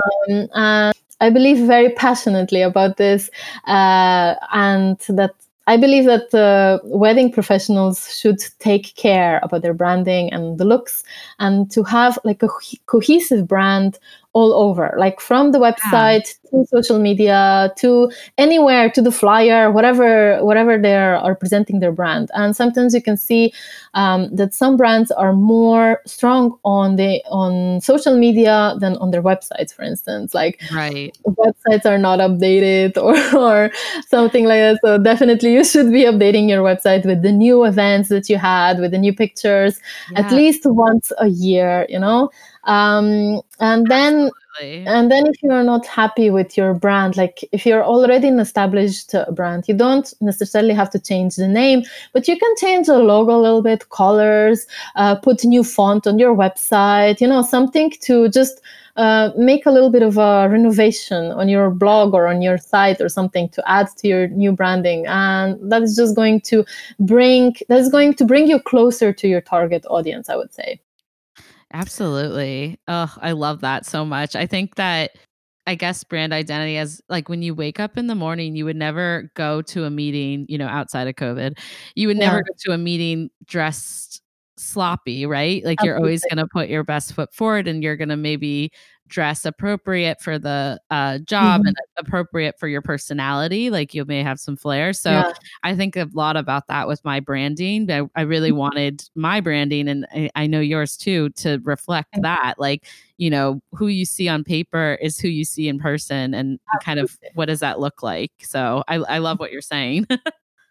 [0.53, 3.29] and i believe very passionately about this
[3.67, 5.35] uh, and that
[5.69, 11.03] I believe that uh, wedding professionals should take care about their branding and the looks
[11.37, 12.49] and to have like a
[12.87, 13.99] cohesive brand
[14.33, 16.59] all over, like from the website yeah.
[16.59, 22.29] to social media to anywhere to the flyer, whatever whatever they are presenting their brand.
[22.35, 23.51] And sometimes you can see
[23.95, 29.23] um, that some brands are more strong on the on social media than on their
[29.23, 30.35] websites, for instance.
[30.35, 31.17] Like right.
[31.25, 33.71] websites are not updated or, or
[34.07, 34.79] something like that.
[34.83, 38.79] So definitely you should be updating your website with the new events that you had,
[38.79, 39.79] with the new pictures,
[40.11, 40.19] yeah.
[40.19, 42.29] at least once a year, you know
[42.65, 44.87] um, and then Absolutely.
[44.87, 49.15] and then if you're not happy with your brand like if you're already an established
[49.15, 52.97] uh, brand you don't necessarily have to change the name but you can change the
[52.97, 57.89] logo a little bit colors uh, put new font on your website you know something
[58.01, 58.61] to just
[58.97, 62.99] uh, make a little bit of a renovation on your blog or on your site
[62.99, 66.65] or something to add to your new branding and that is just going to
[66.99, 70.79] bring that is going to bring you closer to your target audience i would say
[71.71, 72.79] Absolutely.
[72.87, 74.35] Oh, I love that so much.
[74.35, 75.11] I think that
[75.67, 78.75] I guess brand identity as like when you wake up in the morning, you would
[78.75, 81.59] never go to a meeting, you know, outside of COVID.
[81.95, 82.25] You would yeah.
[82.25, 84.21] never go to a meeting dressed
[84.57, 85.63] sloppy, right?
[85.63, 85.87] Like Absolutely.
[85.87, 88.71] you're always going to put your best foot forward and you're going to maybe
[89.09, 91.67] dress appropriate for the uh, job mm-hmm.
[91.67, 93.69] and appropriate for your personality.
[93.69, 94.93] Like you may have some flair.
[94.93, 95.33] So yeah.
[95.63, 97.91] I think a lot about that with my branding.
[97.91, 98.59] I, I really mm-hmm.
[98.59, 102.21] wanted my branding, and I, I, know yours too, to reflect mm-hmm.
[102.21, 102.59] that.
[102.59, 102.85] Like,
[103.17, 106.85] you know, who you see on paper is who you see in person, and Absolutely.
[106.85, 108.31] kind of what does that look like.
[108.41, 110.07] So I, I love what you're saying.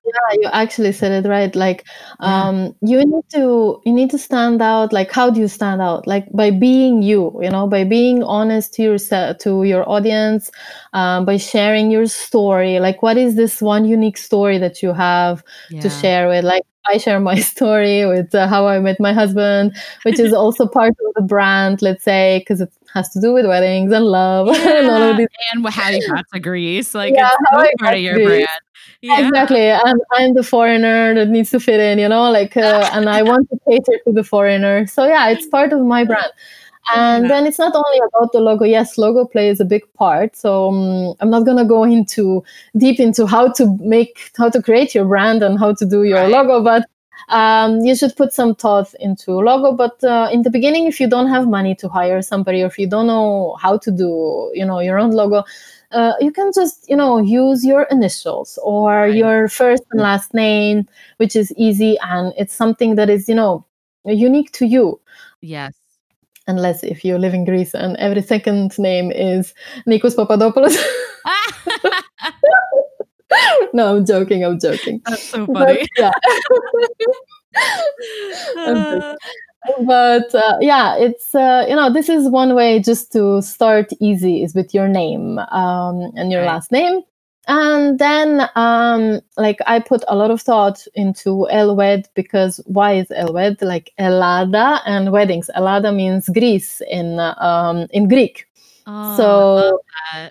[0.09, 1.55] yeah you actually said it right.
[1.55, 1.87] Like
[2.21, 4.93] um you need to you need to stand out.
[4.93, 6.07] Like how do you stand out?
[6.07, 10.51] Like by being you you know by being honest to yourself to your audience
[10.93, 12.81] um, by sharing your story.
[12.81, 15.43] Like what is this one unique story that you have
[15.81, 16.45] to share with?
[16.45, 20.67] Like I share my story with uh, how I met my husband, which is also
[20.67, 24.49] part of the brand, let's say, because it has to do with weddings and love.
[24.67, 27.59] And all Yeah, of these and how you got to Greece, like Yeah, it's how
[27.59, 28.21] so I part of your Greece.
[28.21, 28.61] brand.
[29.03, 29.21] Yeah.
[29.21, 29.71] Exactly.
[29.71, 33.23] I'm, I'm the foreigner that needs to fit in, you know, like, uh, and I
[33.23, 34.87] want to cater to the foreigner.
[34.87, 36.33] So, yeah, it's part of my brand.
[36.95, 37.29] And Yeah.
[37.31, 38.65] then it's not only about the logo.
[38.65, 40.37] Yes, logo plays a big part.
[40.37, 42.43] So um, I'm not gonna go into
[42.77, 46.29] deep into how to make, how to create your brand and how to do your
[46.29, 46.31] Right.
[46.31, 46.85] logo, but
[47.29, 49.73] um, you should put some thought into logo.
[49.73, 52.79] But uh, in the beginning, if you don't have money to hire somebody, or if
[52.79, 55.45] you don't know how to do, you know, your own logo,
[55.93, 59.15] uh, you can just, you know, use your initials or Right.
[59.15, 63.65] your first and last name, which is easy and it's something that is, you know,
[64.05, 65.01] unique to you
[65.41, 65.75] Yes.
[66.47, 69.55] unless if you live in Greece and every second name is
[69.87, 70.77] Nikos Papadopoulos.
[73.73, 74.45] no, I'm joking.
[74.45, 75.01] I'm joking.
[75.07, 75.87] That's so But, funny.
[75.99, 76.11] yeah.
[78.67, 79.17] I'm joking.
[79.87, 84.43] But uh, yeah, it's uh, you know this is one way just to start easy
[84.43, 86.45] is with your name um, and your Right.
[86.45, 87.03] last name.
[87.51, 93.09] And then, um, like, I put a lot of thought into Ellwed because why is
[93.09, 95.49] Ellwed like Ellada and weddings?
[95.57, 98.48] Elada means Greece in um, in Greek.
[98.91, 99.81] Oh, so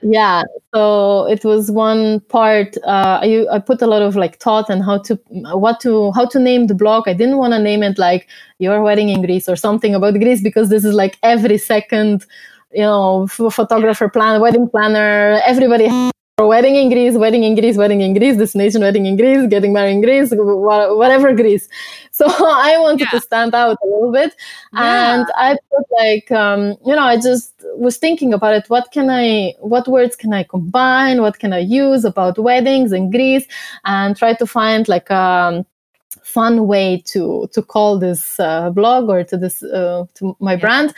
[0.01, 0.41] yeah
[0.73, 4.83] so it was one part uh, I, I put a lot of like thought and
[4.83, 5.15] how to
[5.53, 8.81] what to how to name the blog i didn't want to name it like your
[8.81, 12.25] wedding in greece or something about greece because this is like every second
[12.71, 15.87] you know photographer plan wedding planner everybody
[16.45, 19.93] wedding in greece wedding in greece wedding in greece destination wedding in greece getting married
[19.93, 21.67] in greece whatever greece
[22.11, 23.17] so i wanted Yeah.
[23.17, 24.35] to stand out a little bit
[24.71, 25.15] Yeah.
[25.15, 29.09] and i put like um, you know i just was thinking about it what can
[29.09, 33.47] i what words can i combine what can i use about weddings in greece
[33.85, 35.65] and try to find like a
[36.21, 40.59] fun way to to call this uh, blog or to this uh, to my Yeah.
[40.59, 40.93] brand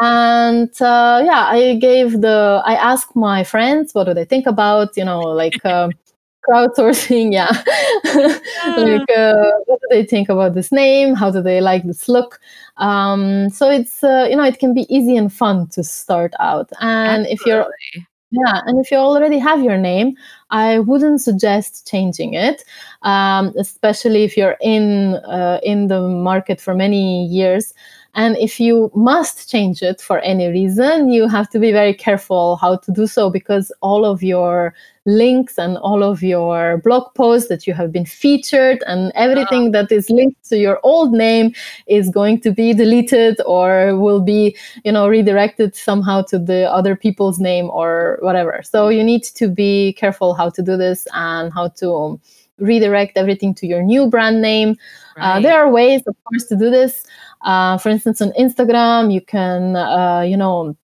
[0.00, 4.96] and uh, yeah i gave the i asked my friends what do they think about
[4.96, 5.90] you know like um,
[6.48, 7.48] crowdsourcing yeah.
[8.76, 11.14] Like uh, what do they think about this name?
[11.14, 12.40] How do they like this look?
[12.76, 16.70] Um, so it's uh, you know it can be easy and fun to start out.
[16.80, 17.66] And if you're
[18.30, 20.16] yeah, and if you already have your name,
[20.50, 22.64] I wouldn't suggest changing it,
[23.02, 27.72] um, especially if you're in uh, in the market for many years.
[28.14, 32.56] And if you must change it for any reason, you have to be very careful
[32.56, 34.74] how to do so because all of your
[35.06, 39.92] links and all of your blog posts that you have been featured and everything that
[39.92, 41.52] is linked to your old name
[41.86, 46.96] is going to be deleted or will be you know redirected somehow to the other
[46.96, 48.62] people's name or whatever.
[48.64, 52.18] So you need to be careful how to do this and how to
[52.58, 54.76] redirect everything to your new brand name.
[55.16, 57.04] Uh, there are ways of course to do this.
[57.42, 60.74] Uh, for instance on instagram you can uh, you know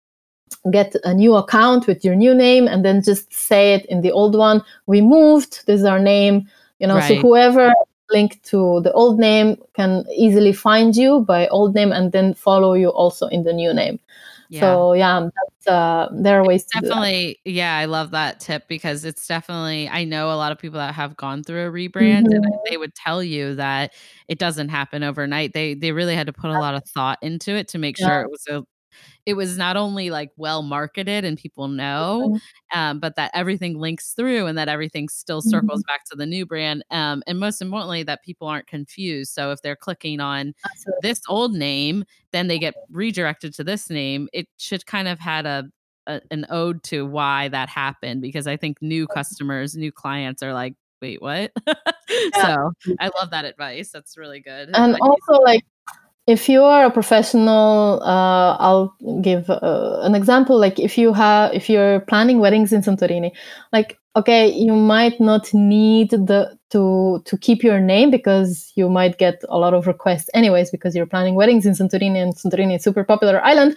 [0.70, 4.12] get a new account with your new name and then just say it in the
[4.12, 4.62] old one.
[4.86, 5.64] We moved.
[5.66, 6.48] This is our name.
[6.80, 7.72] You know so whoever
[8.10, 12.74] linked to the old name can easily find you by old name and then follow
[12.74, 14.00] you also in the new name
[14.50, 14.60] Yeah.
[14.60, 16.94] so yeah that's, uh, there are ways to do that.
[16.94, 20.78] definitely yeah i love that tip because it's definitely i know a lot of people
[20.78, 22.58] that have gone through a rebrand and Mhm.
[22.70, 23.92] they would tell you that
[24.28, 27.52] it doesn't happen overnight they they really had to put a lot of thought into
[27.56, 28.62] it to make sure it was a
[29.26, 32.38] it was not only like well marketed and people know
[32.74, 36.44] um, but that everything links through and that everything still circles back to the new
[36.46, 41.00] brand um, and most importantly that people aren't confused so if they're clicking on Absolutely.
[41.02, 44.28] this old name, then they get redirected to this name.
[44.32, 45.64] It should kind of had a,
[46.06, 50.52] a an ode to why that happened because I think new customers, new clients are
[50.52, 51.52] like, wait, what?
[51.66, 53.90] so I love that advice.
[53.90, 54.70] That's really good.
[54.74, 55.00] and advice.
[55.00, 55.64] also like
[56.30, 61.52] if you are a professional uh, i'll give uh, an example like if you have
[61.52, 63.30] if you're planning weddings in santorini
[63.72, 69.18] like okay you might not need the to to keep your name because you might
[69.18, 72.82] get a lot of requests anyways because you're planning weddings in santorini and santorini is
[72.82, 73.76] a super popular island.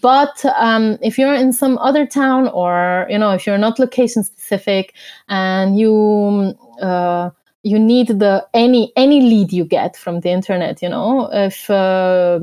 [0.00, 4.22] But um, if you're in some other town or you know if you're not location
[4.22, 4.94] specific
[5.28, 7.30] and you uh,
[7.62, 11.28] you need the any any lead you get from the internet you know?
[11.32, 12.40] If uh,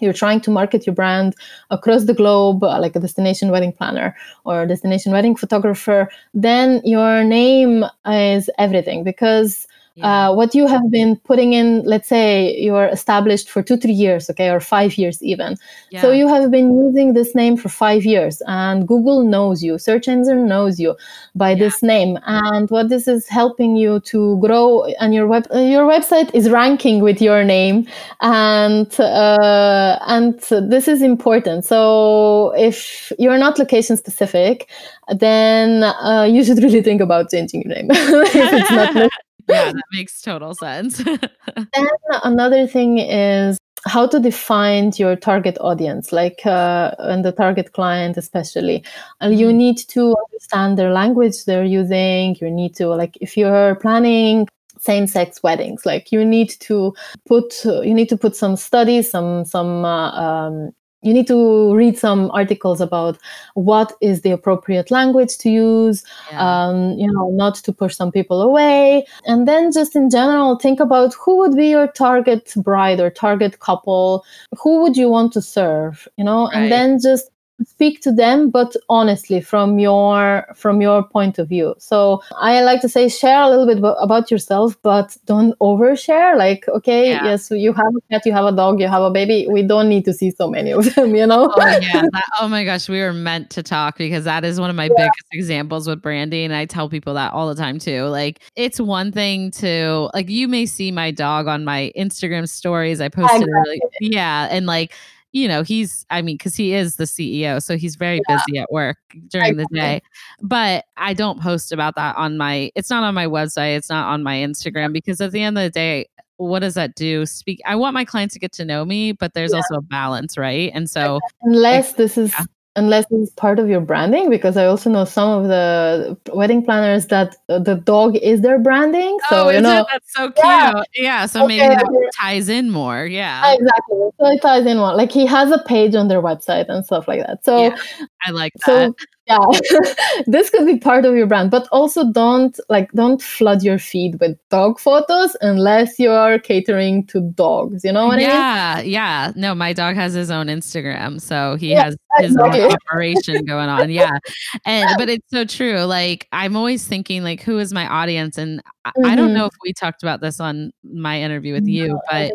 [0.00, 1.34] you're trying to market your brand
[1.70, 7.24] across the globe uh, like a destination wedding planner or destination wedding photographer then your
[7.24, 9.66] name is everything because
[10.02, 14.28] uh, what you have been putting in let's say you're established for two three years
[14.30, 15.56] okay or five years even.
[15.90, 16.02] Yeah.
[16.02, 20.08] so you have been using this name for five years and google knows you search
[20.08, 20.96] engine knows you
[21.34, 22.18] by this name.
[22.26, 26.50] And what this is helping you to grow and your web uh, your website is
[26.50, 27.86] ranking with your name.
[28.20, 31.64] And uh, and this is important.
[31.64, 34.68] So if you're not location specific
[35.08, 37.88] then uh, you should really think about changing your name.
[37.90, 39.10] If it's not
[39.48, 40.98] yeah, that makes total sense.
[41.74, 41.88] then
[42.24, 48.16] another thing is how to define your target audience like uh, and the target client
[48.18, 48.84] especially
[49.20, 49.54] and you Mhm.
[49.54, 54.46] need to understand their language they're using you need to like if you're planning
[54.78, 56.92] same-sex weddings like you need to
[57.26, 60.72] put you need to put some studies some some uh, um,
[61.02, 63.18] you need to read some articles about
[63.54, 66.40] what is the appropriate language to use Yeah.
[66.68, 69.06] um, you know, not to push some people away.
[69.24, 73.60] And then just in general, think about who would be your target bride or target
[73.60, 74.24] couple.
[74.62, 76.06] Who would you want to serve?
[76.18, 76.54] You know, Right.
[76.56, 77.30] and then just
[77.64, 82.80] speak to them but honestly from your from your point of view so i like
[82.80, 87.24] to say share a little bit about yourself but don't overshare like okay Yeah.
[87.24, 89.88] yes you have a cat you have a dog you have a baby we don't
[89.88, 92.02] need to see so many of them you know Oh yeah.
[92.12, 94.88] That, oh my gosh, we were meant to talk because that is one of my
[94.88, 96.44] biggest examples with branding.
[96.44, 98.04] And I tell people that all the time too.
[98.04, 103.00] Like it's one thing to like you may see my dog on my Instagram stories.
[103.00, 104.92] I posted it really, yeah, and like
[105.32, 108.70] you know he's I mean because he is the CEO, so he's very busy at
[108.70, 109.78] work during the Exactly.
[109.78, 110.02] day.
[110.42, 112.70] But I don't post about that on my.
[112.74, 113.76] It's not on my website.
[113.76, 116.06] It's not on my Instagram because at the end of the day.
[116.36, 117.26] What does that do?
[117.26, 117.60] Speak.
[117.66, 120.70] I want my clients to get to know me, but there's also a balance, right?
[120.72, 122.46] And so, unless this is yeah.
[122.76, 127.06] Unless it's part of your branding because i also know some of the wedding planners
[127.08, 129.86] that uh, the dog is their branding so oh, you is know it?
[129.90, 130.44] That's so cute.
[130.44, 130.82] Yeah.
[130.94, 131.26] Yeah.
[131.26, 133.06] so Okay, maybe that ties in more.
[133.06, 133.52] Yeah.
[133.54, 136.84] exactly so it ties in one like he has a page on their website and
[136.86, 137.76] stuff like that so Yeah,
[138.24, 138.64] I like that.
[138.64, 138.94] so
[139.30, 139.92] yeah
[140.26, 144.18] this could be part of your brand but also don't like don't flood your feed
[144.20, 148.80] with dog photos unless you are catering to dogs you know what i mean yeah,
[148.80, 149.32] yeah.
[149.36, 152.62] No, my dog has his own Instagram, so he Yeah, has his exactly.
[152.62, 153.90] own operation going on.
[153.90, 154.18] Yeah,
[154.64, 155.80] and but it's so true.
[155.84, 158.38] Like I'm always thinking, like, who is my audience?
[158.38, 161.88] And I, I don't know if we talked about this on my interview with you,
[161.88, 162.32] No, but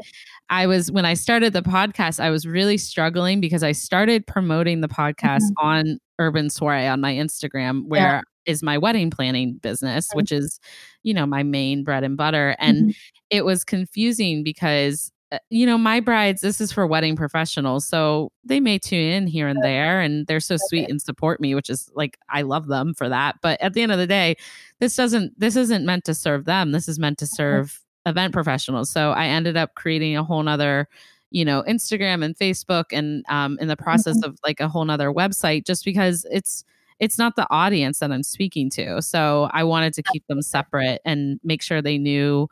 [0.50, 4.82] I was when I started the podcast, I was really struggling because I started promoting
[4.82, 5.68] the podcast Mm-hmm.
[5.68, 10.59] on Urban Soiree on my Instagram, where is my wedding planning business, which is,
[11.03, 12.55] you know, my main bread and butter.
[12.59, 12.89] And Mm-hmm.
[13.32, 18.32] it was confusing because uh, you know my brides this is for wedding professionals so
[18.43, 21.68] they may tune in here and there and they're so sweet and support me which
[21.68, 24.36] is like i love them for that but at the end of the day
[24.80, 28.91] this doesn't this isn't meant to serve them this is meant to serve event professionals
[28.91, 30.88] so i ended up creating a whole nother
[31.32, 35.12] you know instagram and facebook and um, in the process of like a whole nother
[35.12, 36.64] website just because it's
[37.00, 39.02] it's not the audience that i'm speaking to.
[39.02, 42.48] So i wanted to keep them separate and make sure they knew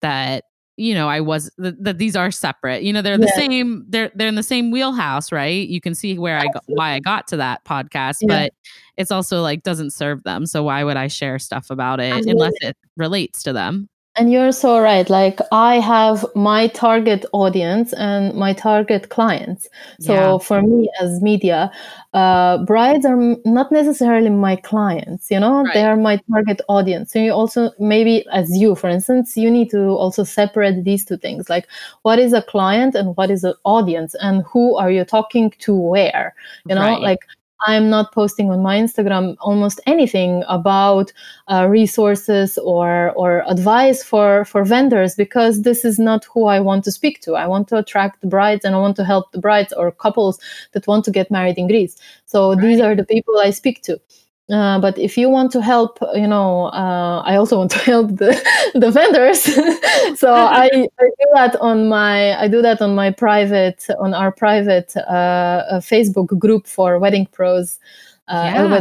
[0.00, 0.44] that
[0.76, 2.82] you know i was th- that these are separate.
[2.82, 3.36] You know they're the Yeah.
[3.40, 5.68] same they're they're in the same wheelhouse right?
[5.68, 8.26] You can see where i got why i got to that podcast Yeah.
[8.46, 8.52] but
[8.96, 10.46] it's also like doesn't serve them.
[10.46, 12.32] So why would i share stuff about it Absolutely.
[12.32, 15.10] unless it relates to them And you're so right.
[15.10, 19.68] Like I have my target audience and my target clients.
[19.98, 20.38] So Yeah.
[20.38, 21.72] for me as media,
[22.12, 25.32] uh, brides are not necessarily my clients.
[25.32, 27.12] You know, they are my target audience.
[27.12, 31.16] So you also maybe as you, for instance, you need to also separate these two
[31.16, 31.50] things.
[31.50, 31.66] Like
[32.02, 35.74] what is a client and what is an audience, and who are you talking to
[35.74, 36.34] where?
[36.68, 37.00] You know, Right.
[37.02, 37.20] like.
[37.66, 41.12] I'm not posting on my Instagram almost anything about
[41.48, 46.84] uh, resources or or advice for for vendors because this is not who I want
[46.84, 47.34] to speak to.
[47.34, 50.38] I want to attract the brides and I want to help the brides or couples
[50.72, 51.96] that want to get married in Greece.
[52.26, 54.00] So these are the people I speak to.
[54.50, 58.08] Uh, but if you want to help, you know, uh, I also want to help
[58.16, 58.34] the,
[58.74, 59.42] the vendors.
[60.18, 60.68] so I,
[60.98, 65.00] I do that on my I do that on my private on our private uh,
[65.70, 67.78] uh, Facebook group for wedding pros.
[68.28, 68.80] Uh, Yeah.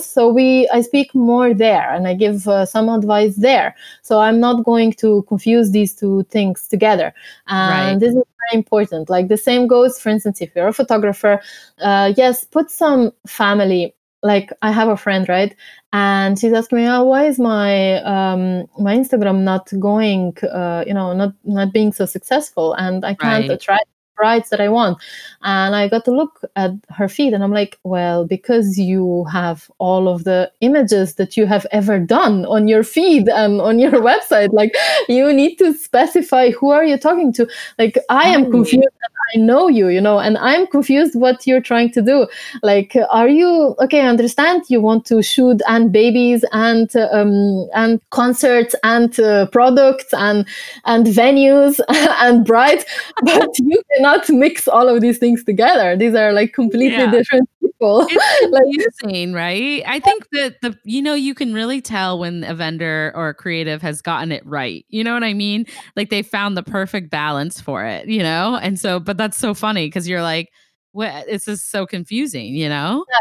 [0.00, 3.74] So we I speak more there and I give uh, some advice there.
[4.02, 7.14] So I'm not going to confuse these two things together.
[7.46, 8.00] And Right.
[8.00, 9.08] this is very important.
[9.08, 11.40] Like the same goes, for instance, if you're a photographer,
[11.78, 13.94] uh, yes, put some family
[14.26, 15.54] like I have a friend, right?
[15.92, 20.94] And she's asking me, oh, why is my um, my Instagram not going, uh, you
[20.94, 23.50] know, not not being so successful, and I can't Right.
[23.50, 23.86] attract
[24.16, 24.98] brides that I want.
[25.42, 29.70] And I got to look at her feed and I'm like, well, because you have
[29.78, 33.92] all of the images that you have ever done on your feed and on your
[34.10, 34.74] website, like
[35.08, 37.48] you need to specify who are you talking to.
[37.78, 38.88] Like I am confused
[39.34, 42.28] I know you, you know, and I'm confused what you're trying to do.
[42.62, 44.02] Like, are you okay?
[44.02, 50.12] I understand you want to shoot and babies and um, and concerts and uh, products
[50.12, 50.46] and
[50.84, 52.84] and venues and brides,
[53.24, 55.96] but you cannot mix all of these things together.
[55.96, 57.10] These are like completely yeah.
[57.10, 58.06] different people.
[58.08, 59.82] It's like, right?
[59.86, 63.34] I think that the you know you can really tell when a vendor or a
[63.34, 64.84] creative has gotten it right.
[64.88, 65.66] You know what I mean?
[65.96, 68.08] Like they found the perfect balance for it.
[68.08, 70.50] You know, and so but that's so funny because you're like,
[70.92, 71.24] what?
[71.28, 72.54] It's just so confusing.
[72.54, 73.04] You know?
[73.10, 73.18] Yeah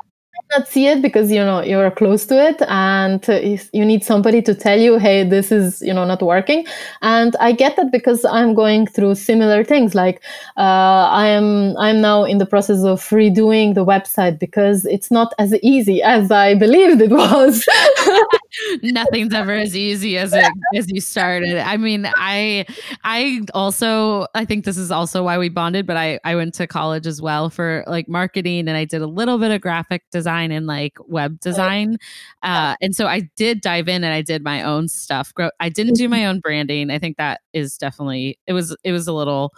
[0.52, 3.26] not see it because you know you're close to it and
[3.74, 6.66] you need somebody to tell you hey this is you know not working.
[7.02, 10.22] And i get that because i'm going through similar things like
[10.58, 15.34] uh, i am i'm now in the process of redoing the website because it's not
[15.40, 17.68] as easy as i believed it was.
[18.84, 21.58] Nothing's ever as easy as it as you started.
[21.58, 22.66] I mean i
[23.04, 26.68] i also i think this is also why we bonded but i i went to
[26.68, 30.25] college as well for like marketing and i did a little bit of graphic design
[30.28, 31.98] and like web design
[32.44, 35.96] uh and so i did dive in and i did my own stuff i didn't
[35.96, 36.30] do my mm-hmm.
[36.30, 39.54] own branding i think that is definitely it was it was a little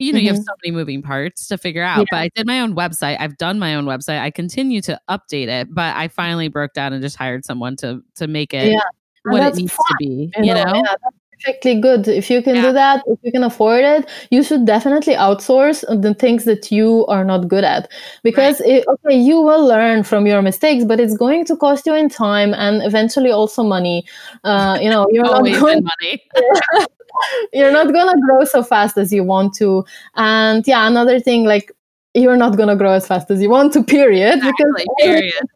[0.00, 0.24] you know, mm-hmm.
[0.24, 0.44] you have mm-hmm.
[0.44, 1.98] so many moving parts to figure out.
[1.98, 2.04] Yeah.
[2.10, 3.18] But I did my own website.
[3.20, 4.18] I've done my own website.
[4.18, 8.02] I continue to update it, but I finally broke down and just hired someone to
[8.14, 8.80] to make it yeah.
[9.24, 9.84] what it needs fun.
[9.88, 10.32] to be.
[10.38, 10.76] You, you know, know?
[10.76, 10.94] Yeah,
[11.40, 12.08] perfectly good.
[12.08, 12.62] If you can yeah.
[12.62, 17.06] do that, if you can afford it, you should definitely outsource the things that you
[17.06, 17.90] are not good at.
[18.22, 18.70] Because right.
[18.70, 22.08] it, okay, you will learn from your mistakes, but it's going to cost you in
[22.08, 24.04] time and eventually also money.
[24.44, 26.22] Uh, you know, you're not going money.
[27.52, 29.84] you're not gonna grow so fast as you want to.
[30.16, 31.72] And yeah, another thing, like
[32.14, 34.38] you're not gonna grow as fast as you want to, period.
[34.38, 35.46] Exactly, because period.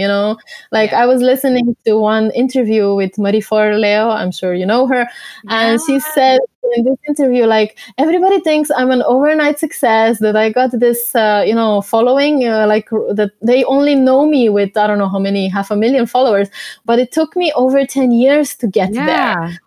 [0.00, 0.38] You know,
[0.72, 1.02] like yeah.
[1.02, 4.10] I was listening to one interview with Marie Forleo.
[4.20, 5.02] I'm sure you know her,
[5.44, 5.60] yeah.
[5.60, 6.40] and she said
[6.76, 10.18] in this interview, like everybody thinks I'm an overnight success.
[10.20, 12.48] That I got this, uh, you know, following.
[12.48, 12.88] Uh, like
[13.18, 16.48] that they only know me with I don't know how many half a million followers,
[16.84, 19.06] but it took me over ten years to get yeah.
[19.06, 19.60] there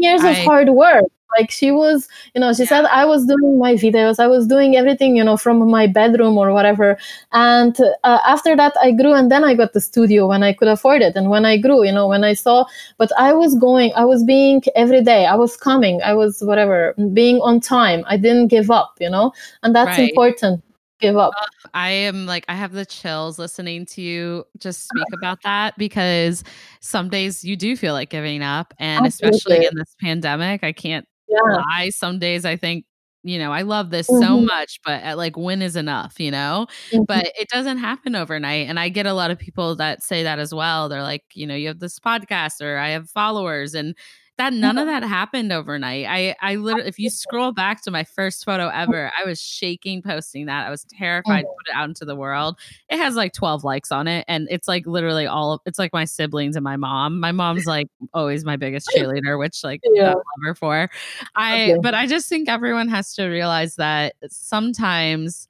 [0.00, 1.04] years I, of hard work
[1.38, 2.68] like she was you know she yeah.
[2.68, 6.36] said i was doing my videos i was doing everything you know from my bedroom
[6.36, 6.98] or whatever
[7.32, 10.68] and uh, after that i grew and then i got the studio when i could
[10.68, 12.64] afford it and when i grew you know when i saw
[12.98, 16.94] but i was going i was being every day i was coming i was whatever
[17.12, 20.10] being on time i didn't give up you know and that's right.
[20.10, 20.62] important
[21.00, 21.32] give up.
[21.74, 26.44] I am like, I have the chills listening to you just speak about that because
[26.80, 28.72] some days you do feel like giving up.
[28.78, 29.38] And Absolutely.
[29.38, 31.56] especially in this pandemic, I can't yeah.
[31.56, 31.90] lie.
[31.90, 32.84] Some days I think,
[33.22, 34.22] you know, I love this mm-hmm.
[34.22, 36.66] so much, but at, like, when is enough, you know?
[36.90, 37.04] Mm-hmm.
[37.06, 38.68] But it doesn't happen overnight.
[38.68, 40.88] And I get a lot of people that say that as well.
[40.88, 43.74] They're like, you know, you have this podcast or I have followers.
[43.74, 43.94] And
[44.40, 46.06] that none of that happened overnight.
[46.08, 50.00] I I literally if you scroll back to my first photo ever, I was shaking
[50.00, 50.66] posting that.
[50.66, 52.58] I was terrified to put it out into the world.
[52.88, 55.92] It has like 12 likes on it and it's like literally all of, it's like
[55.92, 57.20] my siblings and my mom.
[57.20, 60.10] My mom's like always my biggest cheerleader, which like yeah.
[60.10, 60.88] I love her for.
[61.36, 61.78] I okay.
[61.82, 65.48] but I just think everyone has to realize that sometimes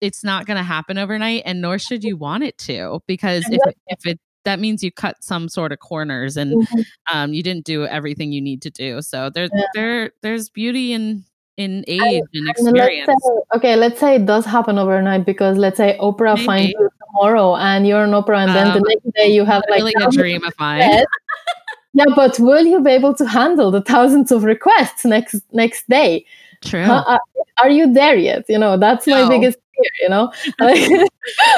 [0.00, 3.60] it's not going to happen overnight and nor should you want it to because if
[3.88, 6.80] if it that means you cut some sort of corners and mm-hmm.
[7.12, 9.02] um, you didn't do everything you need to do.
[9.02, 9.64] So there, yeah.
[9.74, 11.24] there, there's beauty in
[11.56, 13.08] in age I, and experience.
[13.08, 16.46] Let's say, okay, let's say it does happen overnight because let's say Oprah Maybe.
[16.46, 19.44] finds you tomorrow and you're an Oprah, and um, then the um, next day you
[19.44, 21.04] have like a dream of mine.
[21.92, 26.24] yeah, but will you be able to handle the thousands of requests next next day?
[26.62, 26.82] True.
[26.82, 27.18] Uh,
[27.62, 28.44] are you there yet?
[28.48, 29.22] You know, that's no.
[29.22, 29.58] my biggest
[30.00, 31.08] you know the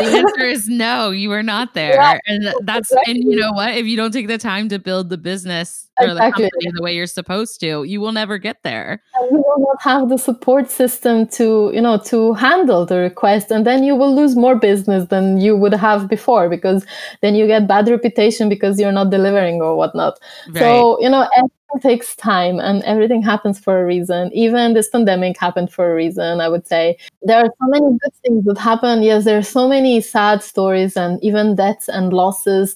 [0.00, 3.14] answer is no you are not there yeah, and that's exactly.
[3.14, 6.06] and you know what if you don't take the time to build the business or
[6.06, 6.44] exactly.
[6.44, 9.58] the company the way you're supposed to you will never get there and you will
[9.58, 13.94] not have the support system to you know to handle the request and then you
[13.94, 16.84] will lose more business than you would have before because
[17.20, 20.18] then you get bad reputation because you're not delivering or whatnot
[20.48, 20.58] right.
[20.58, 21.28] so you know
[21.80, 24.30] takes time and everything happens for a reason.
[24.32, 26.96] Even this pandemic happened for a reason, I would say.
[27.22, 29.02] There are so many good things that happen.
[29.02, 32.74] Yes, there are so many sad stories and even deaths and losses.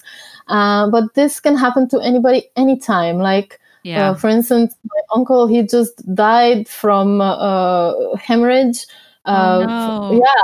[0.49, 3.19] Uh, but this can happen to anybody anytime.
[3.19, 4.11] Like, uh, yeah.
[4.11, 8.87] Uh, for instance, my uncle, he just died from uh, hemorrhage.
[9.27, 10.13] oh, uh, no.
[10.13, 10.43] Yeah.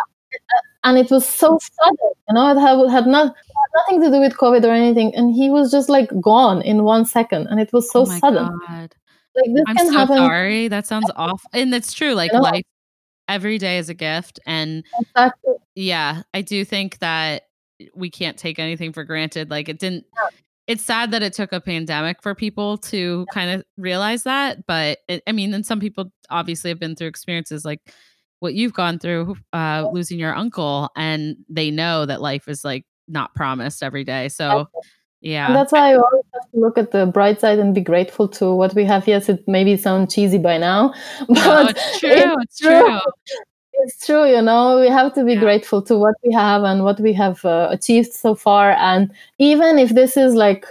[0.84, 1.96] And it was so sudden,
[2.28, 3.34] you know, it had, had not
[3.74, 5.14] nothing to do with COVID or anything.
[5.14, 7.46] And he was just like gone in one second.
[7.48, 8.58] And it was so oh sudden.
[8.66, 8.94] God.
[9.34, 10.16] Like this I'm can so happen.
[10.16, 11.48] Sorry, that sounds awful.
[11.52, 12.12] And that's true.
[12.14, 12.64] Like life
[13.28, 15.54] every day is a gift and exactly.
[15.74, 17.44] yeah i do think that
[17.94, 20.28] we can't take anything for granted like it didn't Yeah.
[20.66, 24.98] it's sad that it took a pandemic for people to kind of realize that but
[25.08, 27.80] it, i mean and some people obviously have been through experiences like
[28.40, 32.84] what you've gone through uh losing your uncle and they know that life is like
[33.09, 34.68] not promised every day so
[35.46, 37.80] And yeah that's why I always have to look at the bright side and be
[37.80, 39.09] grateful to what we have.
[39.09, 40.94] Yes, it maybe sounds cheesy by now,
[41.28, 42.11] but no, it's true
[42.42, 42.82] it's, true.
[42.82, 42.98] true
[43.74, 45.40] It's true, you know, we have to be Yeah.
[45.40, 48.72] grateful to what we have and what we have uh, achieved so far.
[48.72, 50.66] And even if this is like,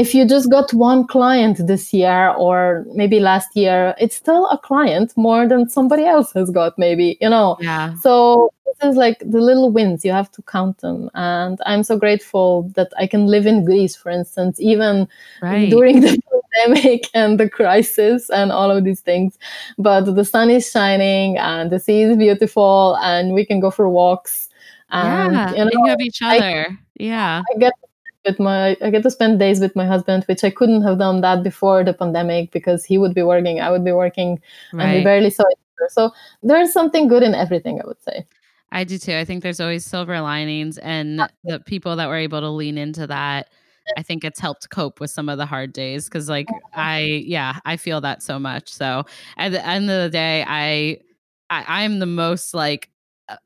[0.00, 4.56] if you just got one client this year or maybe last year, it's still a
[4.56, 7.58] client more than somebody else has got, maybe, you know.
[7.60, 11.10] yeah So this is like the little wins, you have to count them.
[11.12, 15.06] And I'm so grateful that I can live in Greece, for instance, even
[15.42, 16.18] right during the
[16.54, 19.38] pandemic and the crisis and all of these things.
[19.76, 23.86] But the sun is shining and the sea is beautiful and we can go for
[23.86, 24.48] walks.
[24.92, 27.74] And yeah you and know, you have each I- other yeah I get
[28.26, 31.20] with my I get to spend days with my husband, which I couldn't have done
[31.22, 34.40] that before the pandemic because he would be working, I would be working,
[34.72, 35.88] and we barely saw each other.
[35.90, 36.10] So
[36.42, 38.26] there's something good in everything, I would say.
[38.72, 39.14] I do too.
[39.14, 43.06] I think there's always silver linings, and the people that were able to lean into
[43.06, 43.48] that,
[43.96, 46.04] I think it's helped cope with some of the hard days.
[46.04, 48.68] Because, like, I, yeah, I feel that so much.
[48.68, 49.04] So
[49.38, 50.98] at the end of the day, I,
[51.50, 52.89] I I'm the most like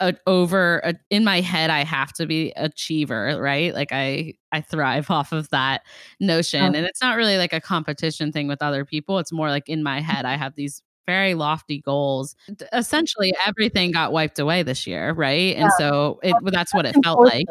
[0.00, 1.70] a, over a, in my head.
[1.70, 3.74] I have to be achiever, right?
[3.74, 5.82] Like, I I thrive off of that
[6.20, 6.66] notion, Oh.
[6.66, 9.18] and it's not really like a competition thing with other people.
[9.18, 12.34] It's more like in my head, I have these very lofty goals
[12.72, 15.56] essentially everything got wiped away this year, right?
[15.56, 17.46] And so it that's what it felt like.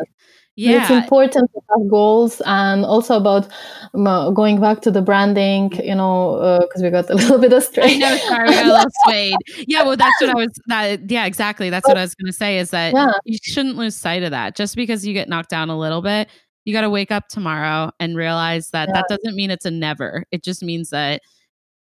[0.56, 0.82] Yeah.
[0.84, 3.48] It's important to have goals and also about
[3.96, 7.52] um, uh, going back to the branding, you know, because we got a little bit
[7.54, 7.98] I astray.
[7.98, 9.36] know, sorry, we got a little swayed.
[9.68, 10.50] Yeah, well, that's what I was.
[10.68, 11.72] That yeah, exactly.
[11.72, 12.60] That's what I was going to say.
[12.60, 13.14] Is that Yeah.
[13.26, 14.56] you shouldn't lose sight of that.
[14.56, 16.30] Just because you get knocked down a little bit,
[16.66, 20.24] you got to wake up tomorrow and realize that that doesn't mean it's a never.
[20.32, 21.22] It just means that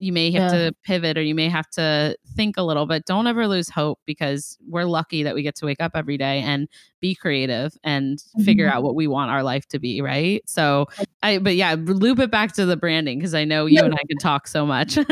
[0.02, 0.58] you may have Yeah.
[0.66, 3.04] to pivot or you may have to think a little bit.
[3.06, 6.40] Don't ever lose hope because we're lucky that we get to wake up every day
[6.40, 6.66] and
[7.00, 8.72] be creative and figure Mhm.
[8.72, 10.42] out what we want our life to be, right?
[10.44, 10.86] So
[11.22, 14.02] I but yeah, loop it back to the branding because I know you and I
[14.08, 14.98] can talk so much.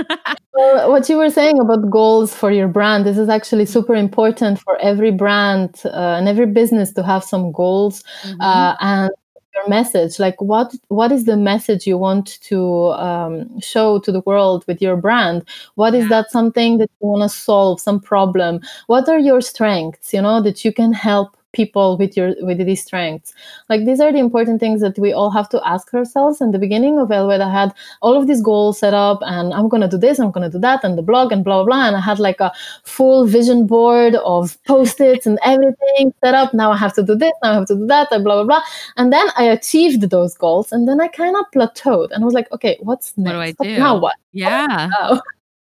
[0.53, 4.59] Well, what you were saying about goals for your brand, this is actually super important
[4.59, 8.41] for every brand uh, and every business to have some goals Mm-hmm.
[8.41, 9.11] uh, and
[9.55, 10.19] your message.
[10.19, 14.81] Like, what what is the message you want to um, show to the world with
[14.83, 15.45] your brand?
[15.75, 18.61] What is that something that you want to solve, some problem?
[18.87, 20.13] What are your strengths?
[20.15, 23.33] You know that you can help people with your with these strengths.
[23.69, 26.41] Like these are the important things that we all have to ask ourselves.
[26.41, 27.73] In the beginning of ellwed i had
[28.03, 30.53] all of these goals set up and i'm going to do this i'm going to
[30.57, 31.87] do that and the blog and blah blah blah.
[31.89, 32.53] And i had like a
[32.85, 36.55] full vision board of post-its and everything set up.
[36.55, 38.45] Now i have to do this now i have to do that and blah blah
[38.45, 38.63] blah.
[38.97, 42.35] And then i achieved those goals and then i kind of plateaued and i was
[42.35, 43.79] like okay what's next What do I do?
[43.79, 44.17] now what?
[44.33, 44.89] Yeah.
[44.91, 45.21] now?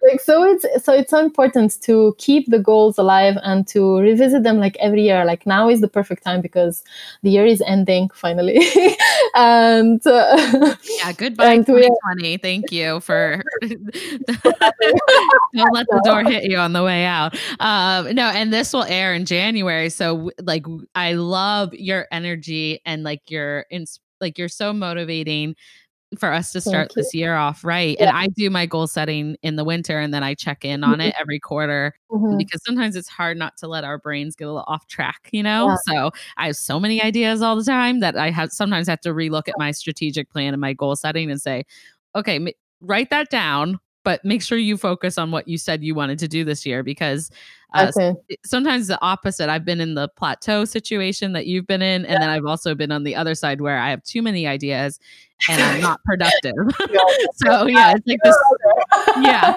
[0.09, 4.43] Like so it's so it's so important to keep the goals alive and to revisit
[4.43, 6.83] them like every year like now is the perfect time because
[7.23, 8.59] the year is ending finally
[9.35, 12.37] and uh, Yeah, goodbye And we- 2020.
[12.39, 17.35] Thank you for don't let the door hit you on the way out.
[17.61, 19.91] Um, no, and this will air in January.
[19.91, 25.55] So like i love your energy and like your ins- like you're so motivating
[26.19, 27.97] for us to start this year off right.
[27.99, 31.01] And I do my goal setting in the winter and then I check in on
[31.01, 32.39] it every quarter mhm.
[32.39, 35.43] because sometimes it's hard not to let our brains get a little off track, you
[35.43, 35.69] know?
[35.69, 35.77] Yeah.
[35.87, 39.11] So I have so many ideas all the time that I have sometimes have to
[39.11, 41.65] relook at my strategic plan and my goal setting and say,
[42.15, 42.49] okay, m-
[42.81, 46.29] write that down, but make sure you focus on what you said you wanted to
[46.29, 47.31] do this year because
[47.75, 48.15] uh, okay.
[48.45, 49.49] sometimes the opposite.
[49.49, 52.93] I've been in the plateau situation that you've been in, and then I've also been
[52.93, 54.99] on the other side where I have too many ideas
[55.49, 56.55] and I'm not productive.
[57.37, 58.37] so yeah, it's like this.
[59.23, 59.57] Yeah.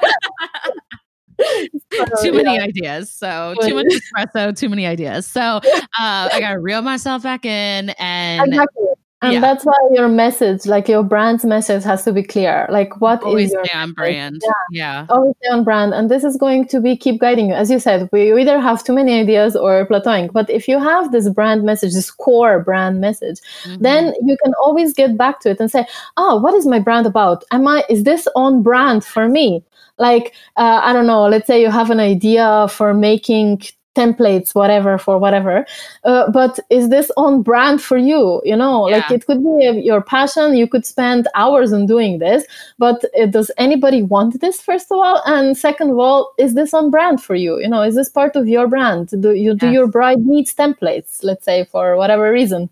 [2.22, 3.12] too many ideas.
[3.12, 5.28] So too much espresso, too many ideas.
[5.28, 5.60] So uh,
[6.00, 8.86] I gotta reel myself back in and exactly
[9.26, 9.40] and yeah.
[9.40, 13.26] that's why your message like your brand's message has to be clear like what is
[13.26, 14.42] always your stay on brand.
[14.44, 14.52] Yeah.
[14.72, 15.06] Yeah.
[15.10, 18.10] always on brand and this is going to be keep guiding you as you said
[18.12, 21.94] we either have too many ideas or plateauing but if you have this brand message
[21.94, 23.80] this core brand message Mhm.
[23.82, 25.86] then you can always get back to it and say
[26.18, 29.64] oh what is my brand about am i is this on brand for me
[29.98, 33.62] like uh, i don't know let's say you have an idea for making
[33.96, 35.66] templates whatever for whatever.
[36.04, 38.42] Uh, but is this on brand for you?
[38.44, 38.98] You know yeah.
[38.98, 40.56] like it could be your passion.
[40.56, 42.46] You could spend hours on doing this
[42.78, 45.22] but uh, does anybody want this first of all?
[45.26, 47.60] And second of all is this on brand for you?
[47.60, 49.10] You know is this part of your brand?
[49.22, 49.60] Do you yes.
[49.60, 52.70] do your bride needs templates let's say for whatever reason?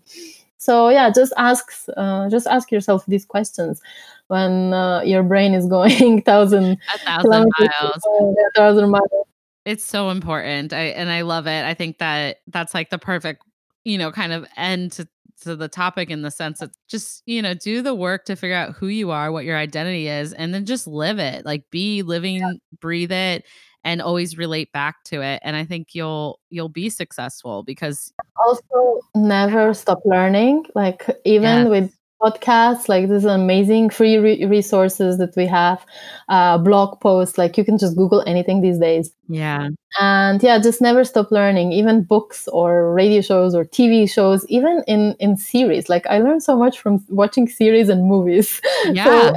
[0.58, 3.80] So yeah just ask uh, just ask yourself these questions
[4.28, 8.02] when uh, your brain is going thousand a thousand miles.
[8.06, 9.26] a thousand miles
[9.64, 10.72] it's so important.
[10.72, 11.64] I and I love it.
[11.64, 13.42] I think that that's like the perfect,
[13.84, 15.08] you know, kind of end to
[15.42, 18.56] to the topic in the sense that just, you know, do the work to figure
[18.56, 21.44] out who you are, what your identity is, and then just live it.
[21.44, 22.52] Like be living, yeah.
[22.80, 23.44] breathe it
[23.84, 28.12] and always relate back to it and i think you'll you'll be successful because
[28.44, 31.68] also never stop learning like even yes.
[31.68, 35.84] with podcasts like this is amazing free re- resources that we have
[36.28, 37.36] uh, blog posts.
[37.36, 39.10] Like you can just google anything these days.
[39.28, 39.68] Yeah.
[40.00, 41.72] And yeah just never stop learning.
[41.72, 45.88] Even books or radio shows or tv shows even in in series.
[45.88, 48.60] Like i learned so much from watching series and movies.
[48.92, 49.04] Yeah.
[49.04, 49.34] so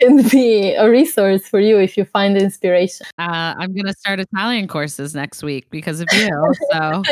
[0.00, 3.06] can be a resource for you if you find inspiration.
[3.18, 7.02] Uh, i'm going to start italian courses next week because of you so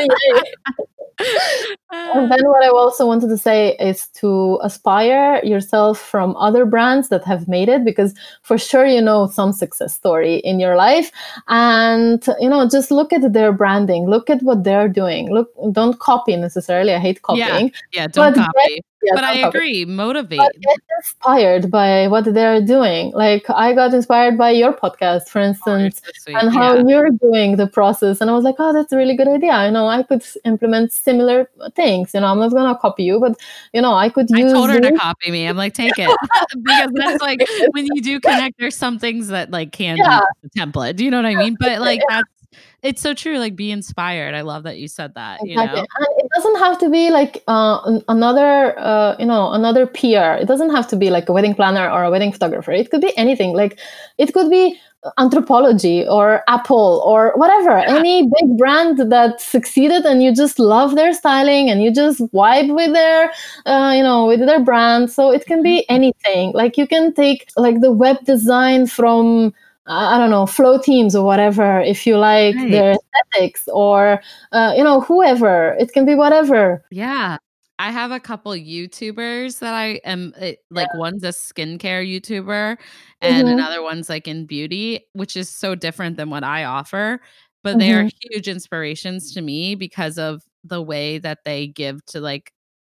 [1.91, 7.09] and then what I also wanted to say is to aspire yourself from other brands
[7.09, 11.11] that have made it because for sure you know some success story in your life.
[11.47, 15.31] And you know just look at their branding look at what they're doing.
[15.31, 17.71] Look don't copy necessarily I hate copying.
[17.91, 18.81] Yeah, yeah don't copy
[19.13, 19.85] but I agree.
[19.85, 20.37] Motivate.
[20.37, 23.11] But get inspired by what they're doing.
[23.11, 26.83] Like I got inspired by your podcast, for oh, instance, oh, so and how yeah.
[26.85, 28.21] you're doing the process.
[28.21, 29.65] And I was like, oh, that's a really good idea.
[29.65, 32.13] You know, I could implement similar things.
[32.13, 33.39] You know, I'm not gonna copy you, but
[33.73, 35.47] you know, I could use I told her to copy me.
[35.47, 36.09] I'm like, take it
[36.63, 37.41] because that's like
[37.71, 38.57] when you do connect.
[38.59, 40.21] There's some things that like can yeah.
[40.41, 40.95] be the template.
[40.95, 41.57] Do you know what I mean?
[41.59, 42.40] But like that's
[42.83, 43.37] it's so true.
[43.37, 44.33] Like be inspired.
[44.33, 45.39] I love that you said that.
[45.43, 45.79] Exactly.
[45.79, 49.85] You know, and it doesn't have to be like uh, another, uh, you know, another
[49.85, 50.35] peer.
[50.41, 52.71] It doesn't have to be like a wedding planner or a wedding photographer.
[52.71, 53.53] It could be anything.
[53.53, 53.79] Like
[54.17, 54.79] it could be
[55.17, 57.95] Anthropologie or Apple or whatever, yeah.
[57.95, 62.75] any big brand that succeeded and you just love their styling and you just vibe
[62.75, 63.31] with their,
[63.65, 65.11] uh, you know, with their brand.
[65.11, 65.93] So it can be mm-hmm.
[65.95, 66.51] anything.
[66.53, 69.53] Like you can take like the web design from
[69.91, 72.71] I don't know, Flothemes or whatever, if you like right.
[72.71, 74.21] their aesthetics or,
[74.51, 75.75] uh, you know, whoever.
[75.79, 76.83] It can be whatever.
[76.91, 77.37] Yeah.
[77.77, 80.33] I have a couple YouTubers that I am
[80.69, 80.99] like yeah.
[80.99, 82.77] one's a skincare YouTuber
[83.21, 83.53] and mm-hmm.
[83.53, 87.19] another one's like in beauty, which is so different than what I offer.
[87.63, 87.79] But mm-hmm.
[87.79, 88.29] they are mm-hmm.
[88.29, 92.53] huge inspirations to me because of the way that they give to like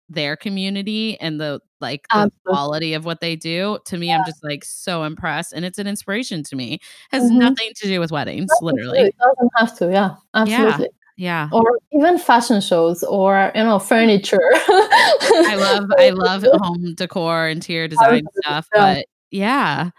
[0.08, 2.40] their community and the like the Absolutely.
[2.46, 4.18] quality of what they do to me yeah.
[4.18, 6.78] i'm just like so impressed and it's an inspiration to me
[7.10, 7.38] has mm-hmm.
[7.38, 11.48] nothing to do with weddings literally it doesn't have to yeah absolutely yeah.
[11.50, 11.58] yeah.
[11.58, 17.88] or even fashion shows or you know furniture i love i love home decor interior
[17.88, 19.90] design stuff but yeah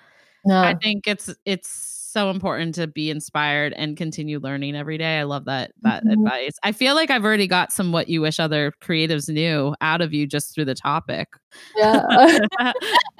[0.45, 0.61] no.
[0.61, 5.19] i think it's it's so important to be inspired and continue learning every day.
[5.19, 6.25] I love that that mm-hmm.
[6.25, 6.53] advice.
[6.63, 10.15] I feel like I've already got some what you wish other creatives knew out of
[10.15, 11.27] you just through the topic.
[11.75, 12.01] Yeah,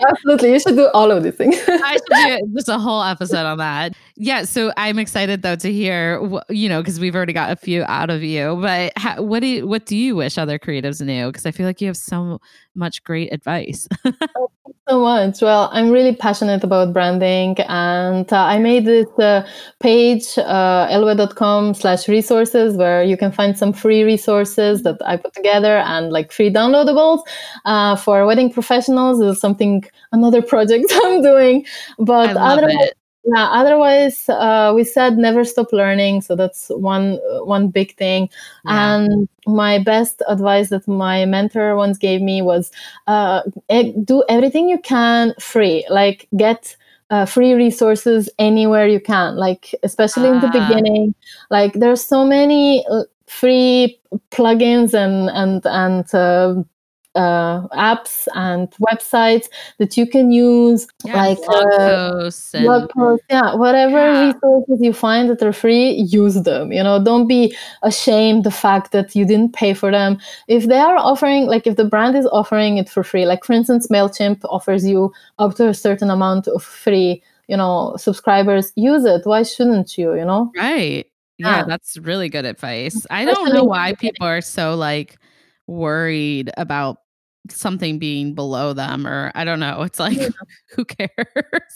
[0.10, 0.54] absolutely.
[0.54, 1.58] You should do all of these things.
[1.68, 3.94] I should do just a whole episode on that.
[4.16, 4.46] Yeah.
[4.46, 6.20] So I'm excited though to hear,
[6.50, 8.58] you know, because we've already got a few out of you.
[8.60, 11.28] But how, what do you, what do you wish other creatives knew?
[11.28, 12.40] Because I feel like you have so
[12.74, 13.88] much great advice.
[14.06, 14.52] oh,
[14.88, 15.42] so much.
[15.42, 19.48] Well, I'm really passionate about branding, and uh, I made this uh,
[19.80, 25.34] page, uh, ellwed.com slash resources, where you can find some free resources that I put
[25.34, 27.22] together and like free downloadables
[27.66, 29.20] uh, for wedding professionals.
[29.20, 31.66] This is something another project I'm doing,
[32.00, 32.92] but otherwise,
[33.28, 38.30] yeah otherwise uh, we said never stop learning so that's one one big thing
[38.66, 38.96] yeah.
[38.96, 42.72] and my best advice that my mentor once gave me was
[43.08, 43.42] uh,
[44.04, 46.76] do everything you can free like get
[47.10, 50.34] uh, free resources anywhere you can like especially ah.
[50.34, 50.68] in the ah.
[50.68, 51.14] beginning
[51.50, 54.00] like there's so many uh, free
[54.32, 56.66] plugins and and and
[57.18, 59.48] uh, apps and websites
[59.80, 64.28] that you can use, yeah, like blog uh, posts, and- blog posts, yeah, whatever yeah.
[64.28, 66.72] resources you find that are free, use them.
[66.72, 70.20] You know, don't be ashamed the fact that you didn't pay for them.
[70.48, 73.54] If they are offering, like, if the brand is offering it for free, like for
[73.54, 79.06] instance, Mailchimp offers you up to a certain amount of free, you know, subscribers, use
[79.06, 79.26] it.
[79.26, 80.14] Why shouldn't you?
[80.14, 81.08] You know, right?
[81.38, 81.64] Yeah, yeah.
[81.66, 83.06] that's really good advice.
[83.10, 85.18] I don't know why people are so like
[85.68, 86.98] worried about
[87.52, 89.82] something being below them or I don't know.
[89.82, 90.30] It's like yeah.
[90.76, 91.10] who cares,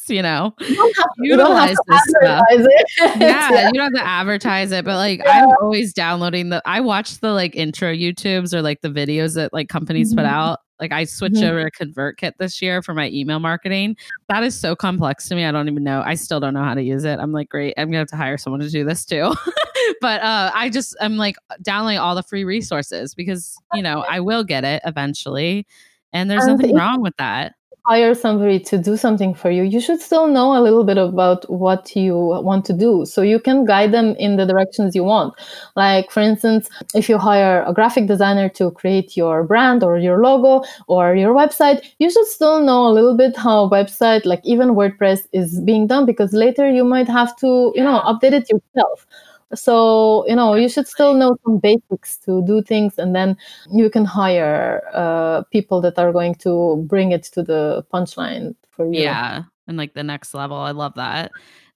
[0.07, 0.53] you know?
[0.59, 2.43] You don't Utilize this stuff.
[3.19, 5.43] yeah, yeah, you don't have to advertise it, but like yeah.
[5.43, 9.53] I'm always downloading the I watch the like intro YouTubes or like the videos that
[9.53, 10.19] like companies mm-hmm.
[10.19, 10.59] put out.
[10.79, 11.45] Like I switched mm-hmm.
[11.45, 13.95] over to ConvertKit this year for my email marketing.
[14.29, 15.45] That is so complex to me.
[15.45, 16.01] I don't even know.
[16.03, 17.19] I still don't know how to use it.
[17.19, 19.33] I'm like, great, I'm gonna have to hire someone to do this too.
[20.01, 24.19] but uh, I just I'm like downloading all the free resources because you know I
[24.19, 25.65] will get it eventually,
[26.13, 27.55] and there's and nothing wrong with that.
[27.87, 29.63] Hire somebody to do something for you.
[29.63, 33.39] You should still know a little bit about what you want to do, so you
[33.39, 35.33] can guide them in the directions you want.
[35.75, 40.21] Like for instance, if you hire a graphic designer to create your brand or your
[40.21, 44.41] logo or your website, you should still know a little bit how a website, like
[44.43, 48.47] even WordPress, is being done because later you might have to, you know, update it
[48.47, 49.07] yourself
[49.53, 53.35] so you know you should still know some basics to do things and then
[53.71, 58.85] you can hire uh, people that are going to bring it to the punchline for
[58.85, 61.31] you yeah and like the next level i love that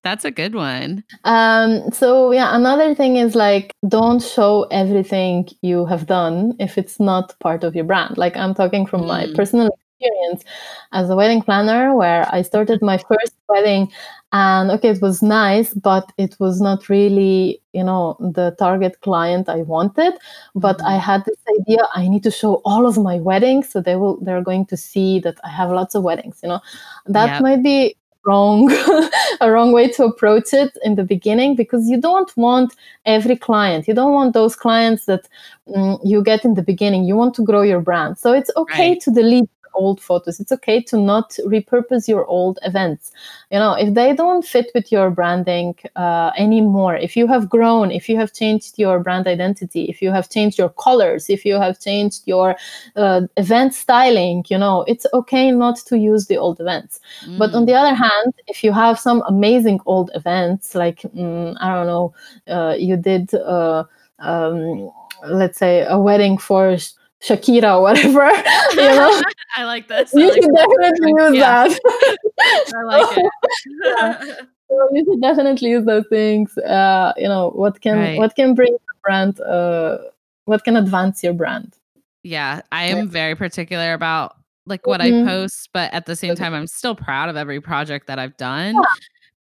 [0.06, 1.04] that's a good one.
[1.24, 7.00] Um, so yeah, another thing is like don't show everything you have done if it's
[7.00, 8.16] not part of your brand.
[8.16, 9.08] Like I'm talking from mm.
[9.08, 9.68] my personal
[10.00, 10.44] experience
[10.92, 13.92] as a wedding planner where I started my first wedding
[14.36, 19.48] and okay it was nice but it was not really you know the target client
[19.48, 20.14] i wanted
[20.56, 20.94] but mm-hmm.
[20.94, 24.18] i had this idea i need to show all of my weddings so they will
[24.26, 26.60] they're going to see that i have lots of weddings you know
[27.06, 27.42] that yep.
[27.42, 28.72] might be wrong
[29.42, 32.74] a wrong way to approach it in the beginning because you don't want
[33.06, 35.30] every client you don't want those clients that
[35.68, 38.90] mm, you get in the beginning you want to grow your brand so it's okay
[38.90, 39.02] right.
[39.02, 40.40] to delete old photos.
[40.40, 43.12] It's okay to not repurpose your old events.
[43.52, 47.92] You know, if they don't fit with your branding uh, anymore, if you have grown,
[47.92, 51.56] if you have changed your brand identity, if you have changed your colors, if you
[51.56, 52.56] have changed your
[52.96, 57.00] uh, event styling, you know, it's okay not to use the old events.
[57.26, 57.38] Mm.
[57.38, 61.74] But on the other hand, if you have some amazing old events, like, mm, I
[61.74, 62.14] don't know,
[62.48, 63.84] uh, you did, uh,
[64.20, 64.92] um,
[65.28, 66.78] let's say, a wedding for
[67.24, 68.32] Shakira or whatever.
[68.76, 69.22] You know?
[69.56, 70.14] I like this.
[70.14, 71.68] You like should definitely use yeah.
[71.68, 71.80] that.
[72.76, 73.32] I like it.
[73.84, 74.36] yeah.
[74.70, 76.58] So you should definitely use those things.
[76.58, 78.18] Uh, you know what can right.
[78.18, 79.40] what can bring your brand.
[79.40, 80.00] Uh,
[80.46, 81.78] what can advance your brand.
[82.24, 84.36] Yeah, I am very particular about
[84.66, 85.28] like what mm-hmm.
[85.28, 88.36] I post, but at the same time, I'm still proud of every project that I've
[88.38, 88.74] done.
[88.74, 88.82] Yeah,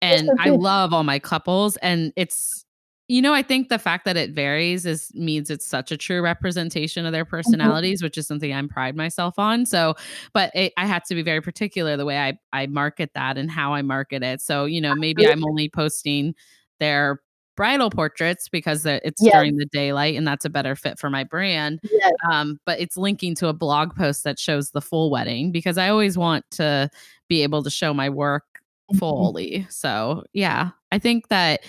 [0.02, 2.63] and I love all my couples, and it's
[3.08, 6.22] you know, I think the fact that it varies is means it's such a true
[6.22, 7.36] representation of their mm-hmm.
[7.36, 8.06] personalities, mm-hmm.
[8.06, 9.66] which is something I'm pride myself on.
[9.66, 9.94] So,
[10.32, 13.50] but it, I had to be very particular the way I I market that and
[13.50, 14.40] how I market it.
[14.40, 16.34] So, you know, maybe I'm only posting
[16.80, 17.20] their
[17.56, 19.32] bridal portraits because it's yes.
[19.32, 21.80] during the daylight and that's a better fit for my brand.
[21.84, 22.12] Yes.
[22.30, 25.88] Um, but it's linking to a blog post that shows the full wedding because I
[25.88, 26.90] always want to
[27.28, 28.44] be able to show my work
[28.90, 28.98] mm-hmm.
[28.98, 29.66] fully.
[29.70, 31.64] So, yeah, I think that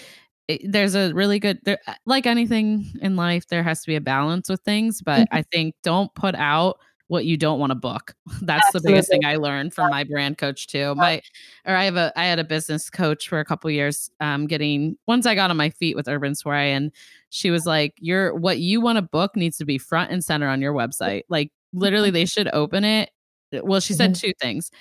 [0.64, 4.02] there's a really good there, uh, like anything in life there has to be a
[4.02, 5.36] balance with things but mm-hmm.
[5.36, 6.78] i think don't put out
[7.08, 8.16] what you don't want to book.
[8.42, 8.80] That's Absolutely.
[8.80, 10.96] the biggest thing i learned from my brand coach too.
[10.96, 11.22] My
[11.66, 14.98] or i have a i had a business coach for a couple years um getting
[15.08, 16.92] once i got on my feet with urban soiree and
[17.30, 20.48] she was like your what you want to book needs to be front and center
[20.48, 21.24] on your website.
[21.30, 23.12] Like literally they should open it
[23.62, 24.28] well she said mm-hmm.
[24.28, 24.72] two things.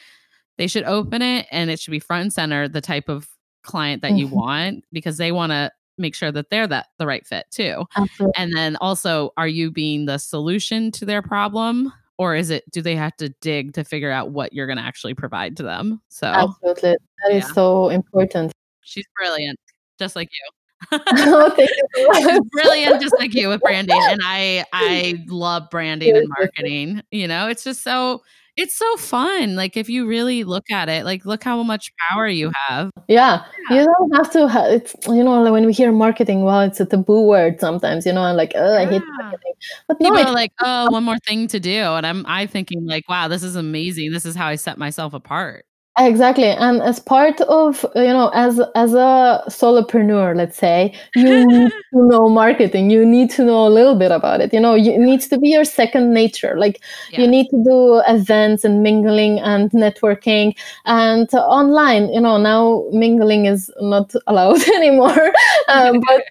[0.57, 3.29] They should open it and it should be front and center the type of
[3.65, 4.37] client that you mm-hmm.
[4.37, 7.85] want because they want to make sure that they're that the right fit too.
[7.97, 8.33] Absolutely.
[8.37, 12.83] And then also are you being the solution to their problem or is it do
[12.83, 16.01] they have to dig to figure out what you're going to actually provide to them?
[16.09, 16.91] So Absolutely.
[16.91, 17.37] That yeah.
[17.37, 18.53] is so important.
[18.83, 19.59] She's brilliant,
[19.99, 20.51] just like you.
[20.93, 22.41] oh, you.
[22.53, 27.49] brilliant just like you with branding and i i love branding and marketing you know
[27.49, 28.21] it's just so
[28.57, 29.57] it's so fun.
[29.57, 32.75] Like if you really look at it, like look how much power you mm-hmm.
[32.75, 32.91] have.
[33.09, 33.81] Yeah, yeah.
[33.81, 34.49] you don't have to.
[34.49, 38.07] Ha- it's you know like when we hear marketing, well, it's a taboo word sometimes.
[38.07, 38.81] You know, I'm like, oh, yeah.
[38.81, 39.53] I hate marketing.
[39.89, 42.87] But people no, are like, oh, one more thing to do, and I'm I thinking
[42.87, 44.13] like, wow, this is amazing.
[44.13, 45.67] This is how I set myself apart.
[45.97, 51.71] Exactly, and as part of you know, as as a solopreneur, let's say, you need
[51.71, 52.91] to know marketing.
[52.91, 54.53] You need to know a little bit about it.
[54.53, 56.57] You know, it needs to be your second nature.
[56.59, 56.81] Like
[57.13, 57.21] yeah.
[57.21, 62.13] you need to do events and mingling and networking and uh, online.
[62.13, 65.33] You know, now mingling is not allowed anymore,
[65.69, 66.25] um, but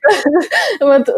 [0.81, 1.09] but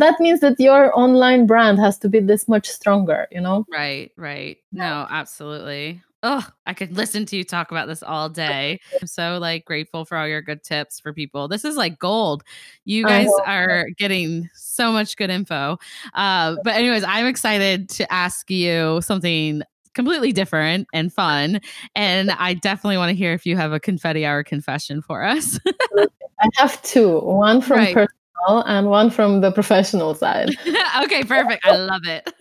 [0.00, 3.28] that means that your online brand has to be this much stronger.
[3.30, 4.58] You know, right, right.
[4.72, 8.80] No, absolutely oh, I could listen to you talk about this all day.
[9.00, 11.48] I'm so like grateful for all your good tips for people.
[11.48, 12.44] This is like gold.
[12.84, 15.78] You guys are getting so much good info.
[16.14, 19.62] Uh, but anyways, I'm excited to ask you something
[19.94, 21.60] completely different and fun.
[21.94, 25.58] And I definitely want to hear if you have a confetti hour confession for us.
[25.98, 27.94] I have two one from right.
[27.94, 30.50] personal and one from the professional side.
[31.04, 31.64] okay, perfect.
[31.64, 32.32] I love it.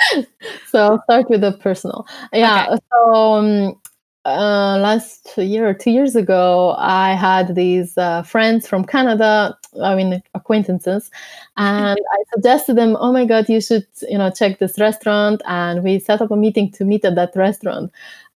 [0.68, 2.06] so I'll start with the personal.
[2.32, 2.66] Yeah.
[2.70, 2.78] Okay.
[2.92, 3.80] So um,
[4.24, 9.94] uh, last year or two years ago, I had these uh, friends from Canada, I
[9.94, 11.10] mean acquaintances,
[11.56, 15.82] and I suggested them, "Oh my God, you should, you know, check this restaurant." And
[15.82, 17.90] we set up a meeting to meet at that restaurant,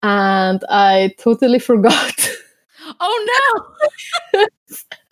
[0.02, 2.28] and I totally forgot.
[3.00, 3.66] Oh
[4.34, 4.44] no!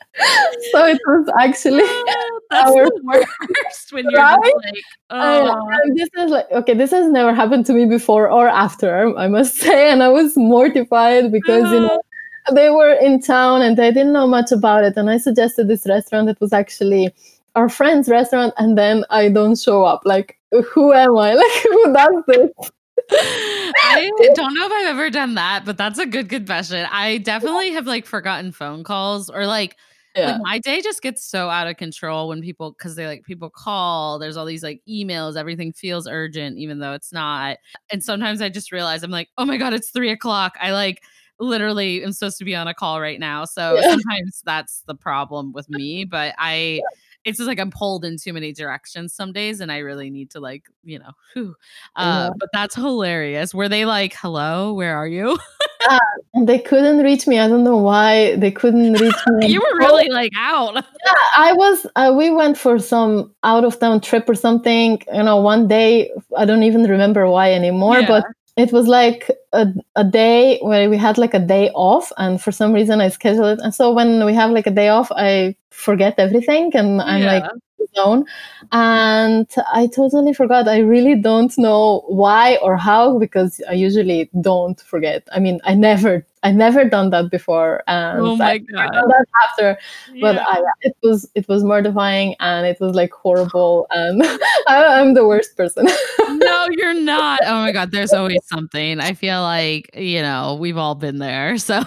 [0.73, 4.39] so it was actually oh, that's our the worst when you're right?
[4.39, 5.79] like oh.
[5.95, 9.57] this is like okay this has never happened to me before or after i must
[9.65, 12.03] say and i was mortified because you know
[12.49, 12.53] ah.
[12.53, 15.87] they were in town and they didn't know much about it and i suggested this
[15.87, 17.11] restaurant that was actually
[17.55, 20.39] our friend's restaurant and then i don't show up like
[20.73, 22.71] who am i like who does this
[23.11, 26.87] I don't know if I've ever done that, but that's a good confession.
[26.91, 29.77] I definitely have like forgotten phone calls or like
[30.15, 30.33] yeah.
[30.33, 33.51] like my day just gets so out of control when people because they like people
[33.51, 37.57] call there's all these like emails everything feels urgent even though it's not
[37.91, 41.03] and sometimes i just realize i'm like oh my god it's three o'clock i like
[41.41, 43.91] literally am supposed to be on a call right now so yeah.
[43.91, 48.17] sometimes that's the problem with me but i yeah it's just like I'm pulled in
[48.17, 51.55] too many directions some days, and I really need to like, you know, whew.
[51.97, 52.31] Uh, yeah.
[52.39, 53.55] but that's hilarious.
[53.55, 55.39] Were they like, "Hello, where are you?"
[55.89, 55.99] uh,
[56.45, 57.39] they couldn't reach me.
[57.39, 59.47] I don't know why they couldn't reach me.
[59.53, 60.75] you were really like out.
[60.75, 61.87] yeah, I was.
[61.97, 65.01] Uh, we went for some out of town trip or something.
[65.13, 68.09] You know, one day I don't even remember why anymore, yeah.
[68.09, 72.41] but it was like a, a day where we had like a day off and
[72.41, 75.11] for some reason i scheduled it and so when we have like a day off
[75.13, 77.33] i forget everything and i'm yeah.
[77.33, 77.51] like
[77.95, 78.25] zone
[78.73, 84.81] and i totally forgot i really don't know why or how because i usually don't
[84.81, 88.93] forget i mean i never I never done that before, and oh my I god,
[88.93, 89.79] done that after.
[90.21, 90.45] But yeah.
[90.45, 94.23] I, it was it was mortifying, and it was like horrible, and
[94.69, 95.85] I, am the worst person.
[96.19, 97.41] no, you're not.
[97.47, 98.99] Oh my god, there's always something.
[98.99, 101.81] I feel like you know we've all been there, so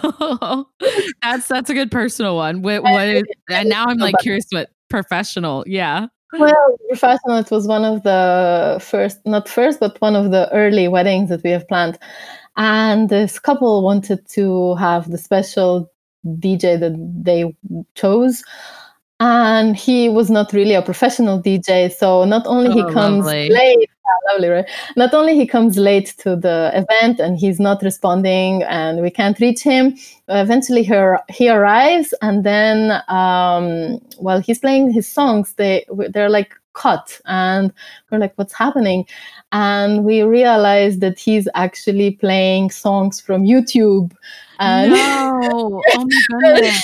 [1.22, 2.62] that's that's a good personal one.
[2.62, 6.08] What, what is, and now I'm like curious what professional, yeah.
[6.38, 7.38] Well, professional.
[7.38, 11.44] It was one of the first, not first, but one of the early weddings that
[11.44, 11.98] we have planned
[12.58, 15.92] and this couple wanted to have the special
[16.26, 17.56] DJ that they
[17.96, 18.44] chose.
[19.20, 23.50] And he was not really a professional DJ, so not only oh, he comes lovely.
[23.50, 23.90] late,
[24.32, 24.70] lovely, right?
[24.96, 29.40] Not only he comes late to the event and he's not responding, and we can't
[29.40, 29.96] reach him.
[30.28, 36.54] Eventually, her he arrives, and then um, while he's playing his songs, they they're like
[36.76, 37.74] cut and
[38.12, 39.06] we're like what's happening
[39.54, 44.12] and we realized that he's actually playing songs from youtube
[44.60, 45.82] and no.
[45.94, 46.84] oh my goodness.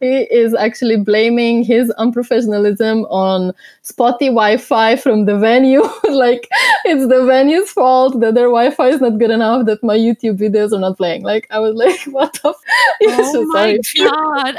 [0.00, 6.48] He, is, actually blaming his unprofessionalism on spotty wi-fi from the venue like
[6.84, 10.72] it's the venue's fault that their wi-fi is not good enough that my youtube videos
[10.72, 12.56] are not playing like i was like what the f-
[13.02, 14.56] oh my god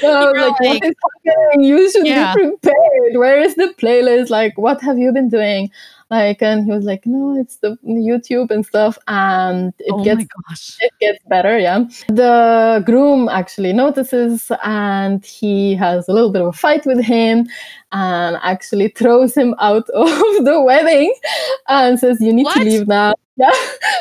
[0.00, 0.94] so like, like, what is
[1.26, 1.64] happening?
[1.66, 2.34] You should yeah.
[2.34, 3.16] be prepared.
[3.16, 4.30] Where is the playlist?
[4.30, 5.70] Like, what have you been doing?
[6.10, 10.24] Like, and he was like, no, it's the YouTube and stuff, and it oh gets
[10.80, 11.56] it gets better.
[11.56, 17.00] Yeah, the groom actually notices, and he has a little bit of a fight with
[17.00, 17.46] him,
[17.92, 20.08] and actually throws him out of
[20.44, 21.14] the wedding,
[21.68, 22.54] and says, "You need what?
[22.54, 23.52] to leave now." Yeah,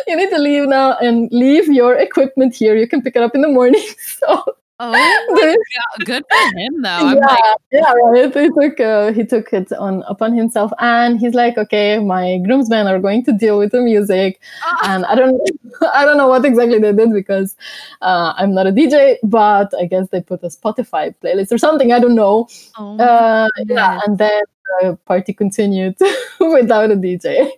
[0.06, 2.76] you need to leave now and leave your equipment here.
[2.76, 3.86] You can pick it up in the morning.
[4.00, 4.44] So
[4.82, 5.56] Oh
[6.06, 6.90] good for him though.
[6.90, 8.34] I'm yeah, like, yeah, right.
[8.34, 12.88] He took uh, he took it on upon himself, and he's like, okay, my groomsmen
[12.88, 14.78] are going to deal with the music, oh.
[14.86, 15.42] and I don't
[15.94, 17.58] I don't know what exactly they did because
[18.02, 21.92] uh, I'm not a DJ, but I guess they put a Spotify playlist or something.
[21.92, 22.48] I don't know.
[22.78, 24.44] Oh uh, yeah, and then
[24.82, 25.98] the party continued
[26.40, 27.52] without a DJ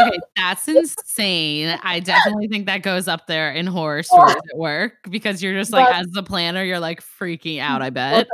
[0.00, 1.78] okay, that's insane.
[1.82, 5.72] I definitely think that goes up there in horror stories at work because you're just
[5.72, 7.82] like, but, as the planner, you're like freaking out.
[7.82, 8.26] I bet.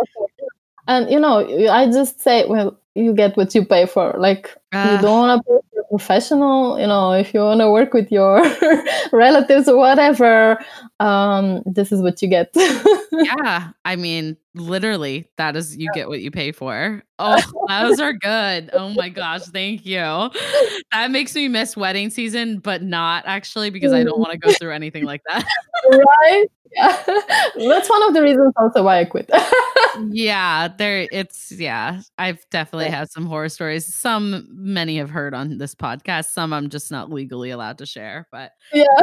[0.88, 4.14] And you know, I just say, well, you get what you pay for.
[4.18, 6.80] Like, uh, you don't want to pay professional.
[6.80, 8.43] You know, if you want to work with your
[9.12, 10.59] relatives or whatever,
[11.01, 12.51] um, this is what you get.
[13.12, 17.03] yeah, I mean, literally that is you get what you pay for.
[17.24, 18.70] Oh those are good.
[18.72, 20.01] Oh my gosh thank you.
[20.90, 24.53] That makes me miss wedding season but not actually because i don't want to go
[24.55, 25.47] through anything like that.
[25.88, 27.03] Right yeah
[27.57, 29.31] that's one of the reasons also why i quit
[30.11, 32.01] yeah, there it's yeah.
[32.18, 33.93] I've definitely had some horror stories.
[33.93, 36.27] Some many have heard on this podcast.
[36.27, 38.85] Some I'm just not legally allowed to share, but yeah.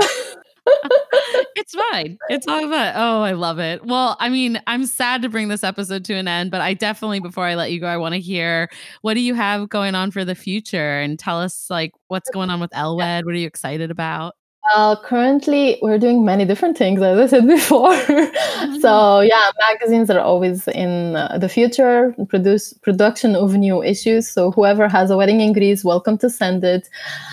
[1.56, 2.18] it's fine.
[2.30, 2.94] It's all about.
[2.96, 3.86] Oh, I love it.
[3.86, 7.20] Well, I mean, I'm sad to bring this episode to an end, but I definitely,
[7.20, 8.70] before I let you go, I want to hear
[9.02, 12.50] what do you have going on for the future and tell us like what's going
[12.50, 13.26] on with Ellwed.
[13.26, 14.36] What are you excited about?
[14.76, 17.94] Well, currently we're doing many different things, as I said before.
[18.60, 18.82] Mm-hmm.
[18.82, 22.14] so yeah, magazines are always in uh, the future.
[22.28, 24.28] Produce production of new issues.
[24.30, 26.90] So whoever has a wedding in Greece, welcome to send it.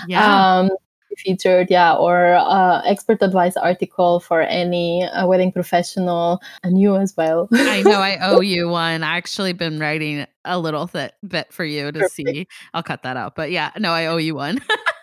[0.07, 0.23] Yeah.
[0.23, 0.69] Um,
[1.17, 7.15] featured, yeah, or uh, expert advice article for any uh, wedding professional, and you as
[7.17, 7.49] well.
[7.51, 9.03] I know I owe you one.
[9.03, 12.29] I actually been writing a little th- bit for you to Perfect.
[12.29, 12.47] see.
[12.73, 14.59] I'll cut that out, but yeah, no, I owe you one.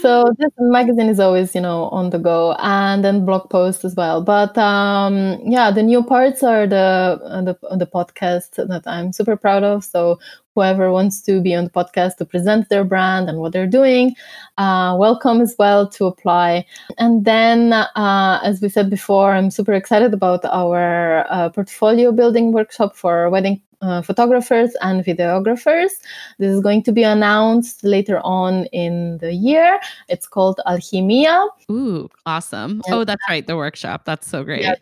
[0.00, 3.94] so this magazine is always you know on the go and then blog posts as
[3.96, 4.22] well.
[4.22, 9.36] But um yeah the new parts are the uh, the, the podcast that i'm super
[9.36, 9.84] proud of.
[9.84, 10.20] So
[10.54, 14.14] whoever wants to be on the podcast to present their brand and what they're doing
[14.58, 16.66] uh, welcome as well to apply.
[16.98, 22.52] And then uh, as we said before i'm super excited about our uh, portfolio building
[22.52, 25.90] workshop for wedding uh, photographers and videographers.
[26.38, 29.80] This is going to be announced later on in the year.
[30.08, 31.48] It's called Alchemia.
[31.70, 32.82] Ooh, awesome.
[32.86, 34.04] And oh, that's right, the workshop.
[34.04, 34.62] That's so great.
[34.62, 34.74] Yeah,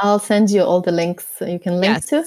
[0.00, 2.06] I'll send you all the links you can link yes.
[2.06, 2.24] to.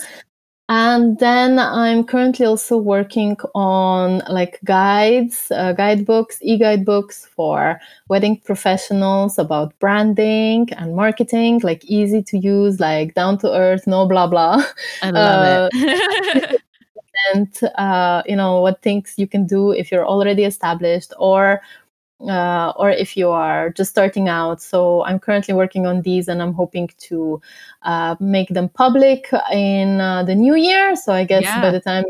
[0.67, 9.37] And then I'm currently also working on like guides, uh, guidebooks, e-guidebooks for wedding professionals
[9.37, 14.63] about branding and marketing, like easy to use, like down to earth, no blah blah.
[15.03, 16.61] I love uh, it.
[17.33, 21.61] and uh, you know what things you can do if you're already established or
[22.21, 24.61] uh, or if you are just starting out.
[24.61, 27.41] So I'm currently working on these and I'm hoping to
[27.83, 30.95] uh, make them public in uh, the new year.
[30.95, 31.61] So I guess yeah.
[31.61, 32.05] by the time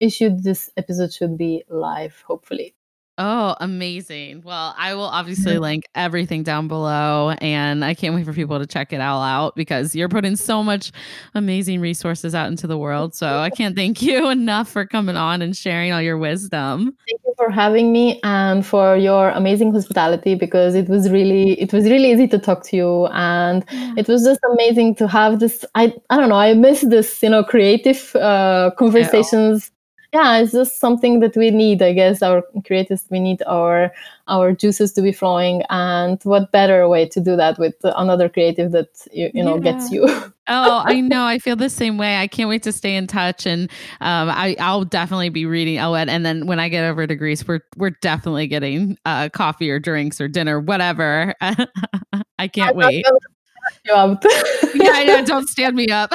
[0.00, 2.74] issued this episode should be live, hopefully.
[3.22, 4.40] Oh, amazing.
[4.46, 8.66] Well, I will obviously link everything down below and I can't wait for people to
[8.66, 10.90] check it all out because you're putting so much
[11.34, 13.14] amazing resources out into the world.
[13.14, 16.96] So I can't thank you enough for coming on and sharing all your wisdom.
[17.06, 21.74] Thank you for having me and for your amazing hospitality because it was really it
[21.74, 23.66] was really easy to talk to you and
[23.98, 27.28] it was just amazing to have this I I don't know, I miss this, you
[27.28, 29.70] know, creative uh, conversations
[30.12, 33.92] yeah it's just something that we need i guess our creators we need our
[34.28, 38.72] our juices to be flowing and what better way to do that with another creative
[38.72, 39.72] that you, you know yeah.
[39.72, 40.06] gets you?
[40.52, 43.46] Oh i know i feel the same way i can't wait to stay in touch
[43.46, 47.14] and um, I, i'll definitely be reading Ellwed and then when i get over to
[47.14, 51.36] greece we're we're definitely getting uh, coffee or drinks or dinner whatever.
[51.40, 53.04] I can't I, wait.
[54.74, 56.10] yeah i know don't stand me up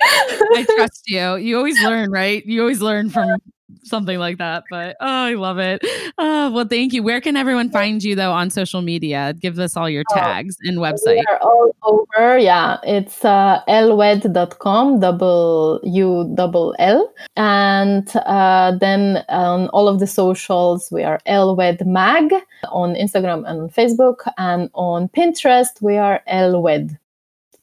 [0.00, 1.36] I trust you.
[1.36, 2.44] You always learn, right?
[2.46, 3.38] You always learn from
[3.82, 4.64] something like that.
[4.70, 5.84] But oh, I love it.
[6.18, 7.02] Oh, well, thank you.
[7.02, 9.34] Where can everyone find you though on social media?
[9.40, 11.22] Give us all your oh, tags oh, and website.
[11.28, 12.38] We're all over.
[12.38, 20.06] Yeah, it's uh, ellwed.com, double U double L, and uh, then on all of the
[20.06, 22.32] socials we are Ellwed Mag
[22.70, 26.98] on Instagram and Facebook, and on Pinterest we are Ellwed.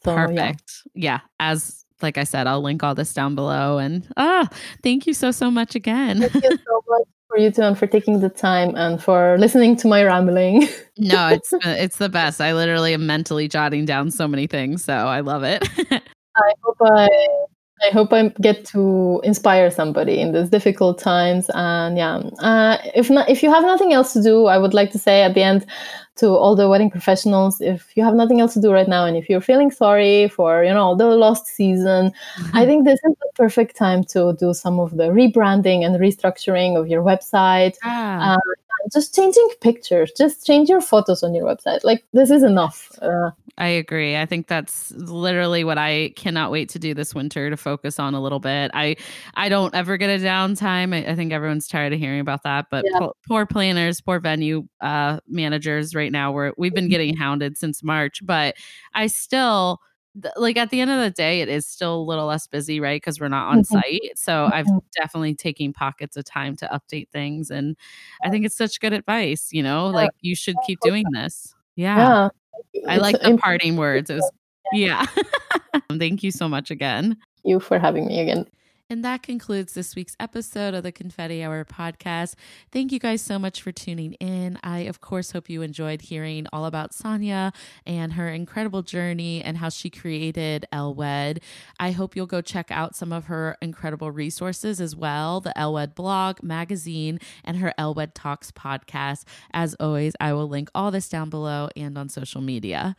[0.03, 0.83] So, Perfect.
[0.93, 1.13] Yeah.
[1.13, 3.77] yeah, as like I said, I'll link all this down below.
[3.77, 4.47] And ah,
[4.83, 6.21] thank you so so much again.
[6.21, 9.75] Thank you so much for you too, and for taking the time and for listening
[9.77, 10.67] to my rambling.
[10.97, 12.41] no, it's it's the best.
[12.41, 15.67] I literally am mentally jotting down so many things, so I love it.
[16.37, 17.07] I hope I
[17.83, 21.49] I hope I get to inspire somebody in these difficult times.
[21.53, 24.91] And yeah, uh, if not, if you have nothing else to do, I would like
[24.91, 25.65] to say at the end,
[26.15, 29.17] to all the wedding professionals if you have nothing else to do right now and
[29.17, 32.57] if you're feeling sorry for you know the lost season mm-hmm.
[32.57, 36.79] i think this is the perfect time to do some of the rebranding and restructuring
[36.79, 38.35] of your website ah.
[38.35, 38.37] uh,
[38.93, 43.31] just changing pictures just change your photos on your website like this is enough uh,
[43.57, 44.17] I agree.
[44.17, 48.13] I think that's literally what I cannot wait to do this winter to focus on
[48.13, 48.69] a little bit.
[48.73, 48.97] I
[49.35, 50.93] I don't ever get a downtime.
[50.93, 52.99] I, I think everyone's tired of hearing about that, but yeah.
[52.99, 56.33] po- poor planners, poor venue uh, managers right now.
[56.33, 58.55] We're we've been getting hounded since March, but
[58.93, 59.79] I still
[60.37, 63.01] like at the end of the day it is still a little less busy right
[63.01, 63.73] because we're not on mm-hmm.
[63.75, 64.53] site so mm-hmm.
[64.53, 67.75] i've definitely taking pockets of time to update things and
[68.23, 69.95] i think it's such good advice you know yeah.
[69.95, 72.29] like you should keep doing this yeah, yeah.
[72.87, 74.09] I like the parting words.
[74.09, 74.31] It was,
[74.73, 75.05] yeah.
[75.97, 77.17] Thank you so much again.
[77.43, 78.45] You for having me again.
[78.87, 82.35] And that concludes this week's episode of the Confetti Hour podcast.
[82.71, 84.59] Thank you guys so much for tuning in.
[84.63, 87.51] I, of course, hope you enjoyed hearing all about Sanya
[87.87, 91.41] and her incredible journey and how she created Ellwed.
[91.79, 95.95] I hope you'll go check out some of her incredible resources as well the Ellwed
[95.95, 99.23] blog, magazine, and her Ellwed Talks podcast.
[99.51, 102.95] As always, I will link all this down below and on social media.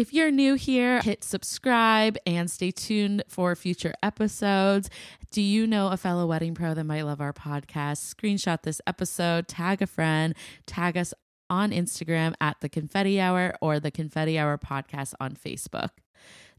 [0.00, 4.88] If you're new here, hit subscribe and stay tuned for future episodes.
[5.30, 8.14] Do you know a fellow wedding pro that might love our podcast?
[8.14, 11.12] Screenshot this episode, tag a friend, tag us
[11.50, 15.90] on Instagram at the Confetti Hour or the Confetti Hour podcast on Facebook.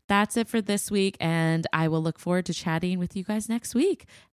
[0.08, 3.50] That's it for this week, and I will look forward to chatting with you guys
[3.50, 4.06] next week.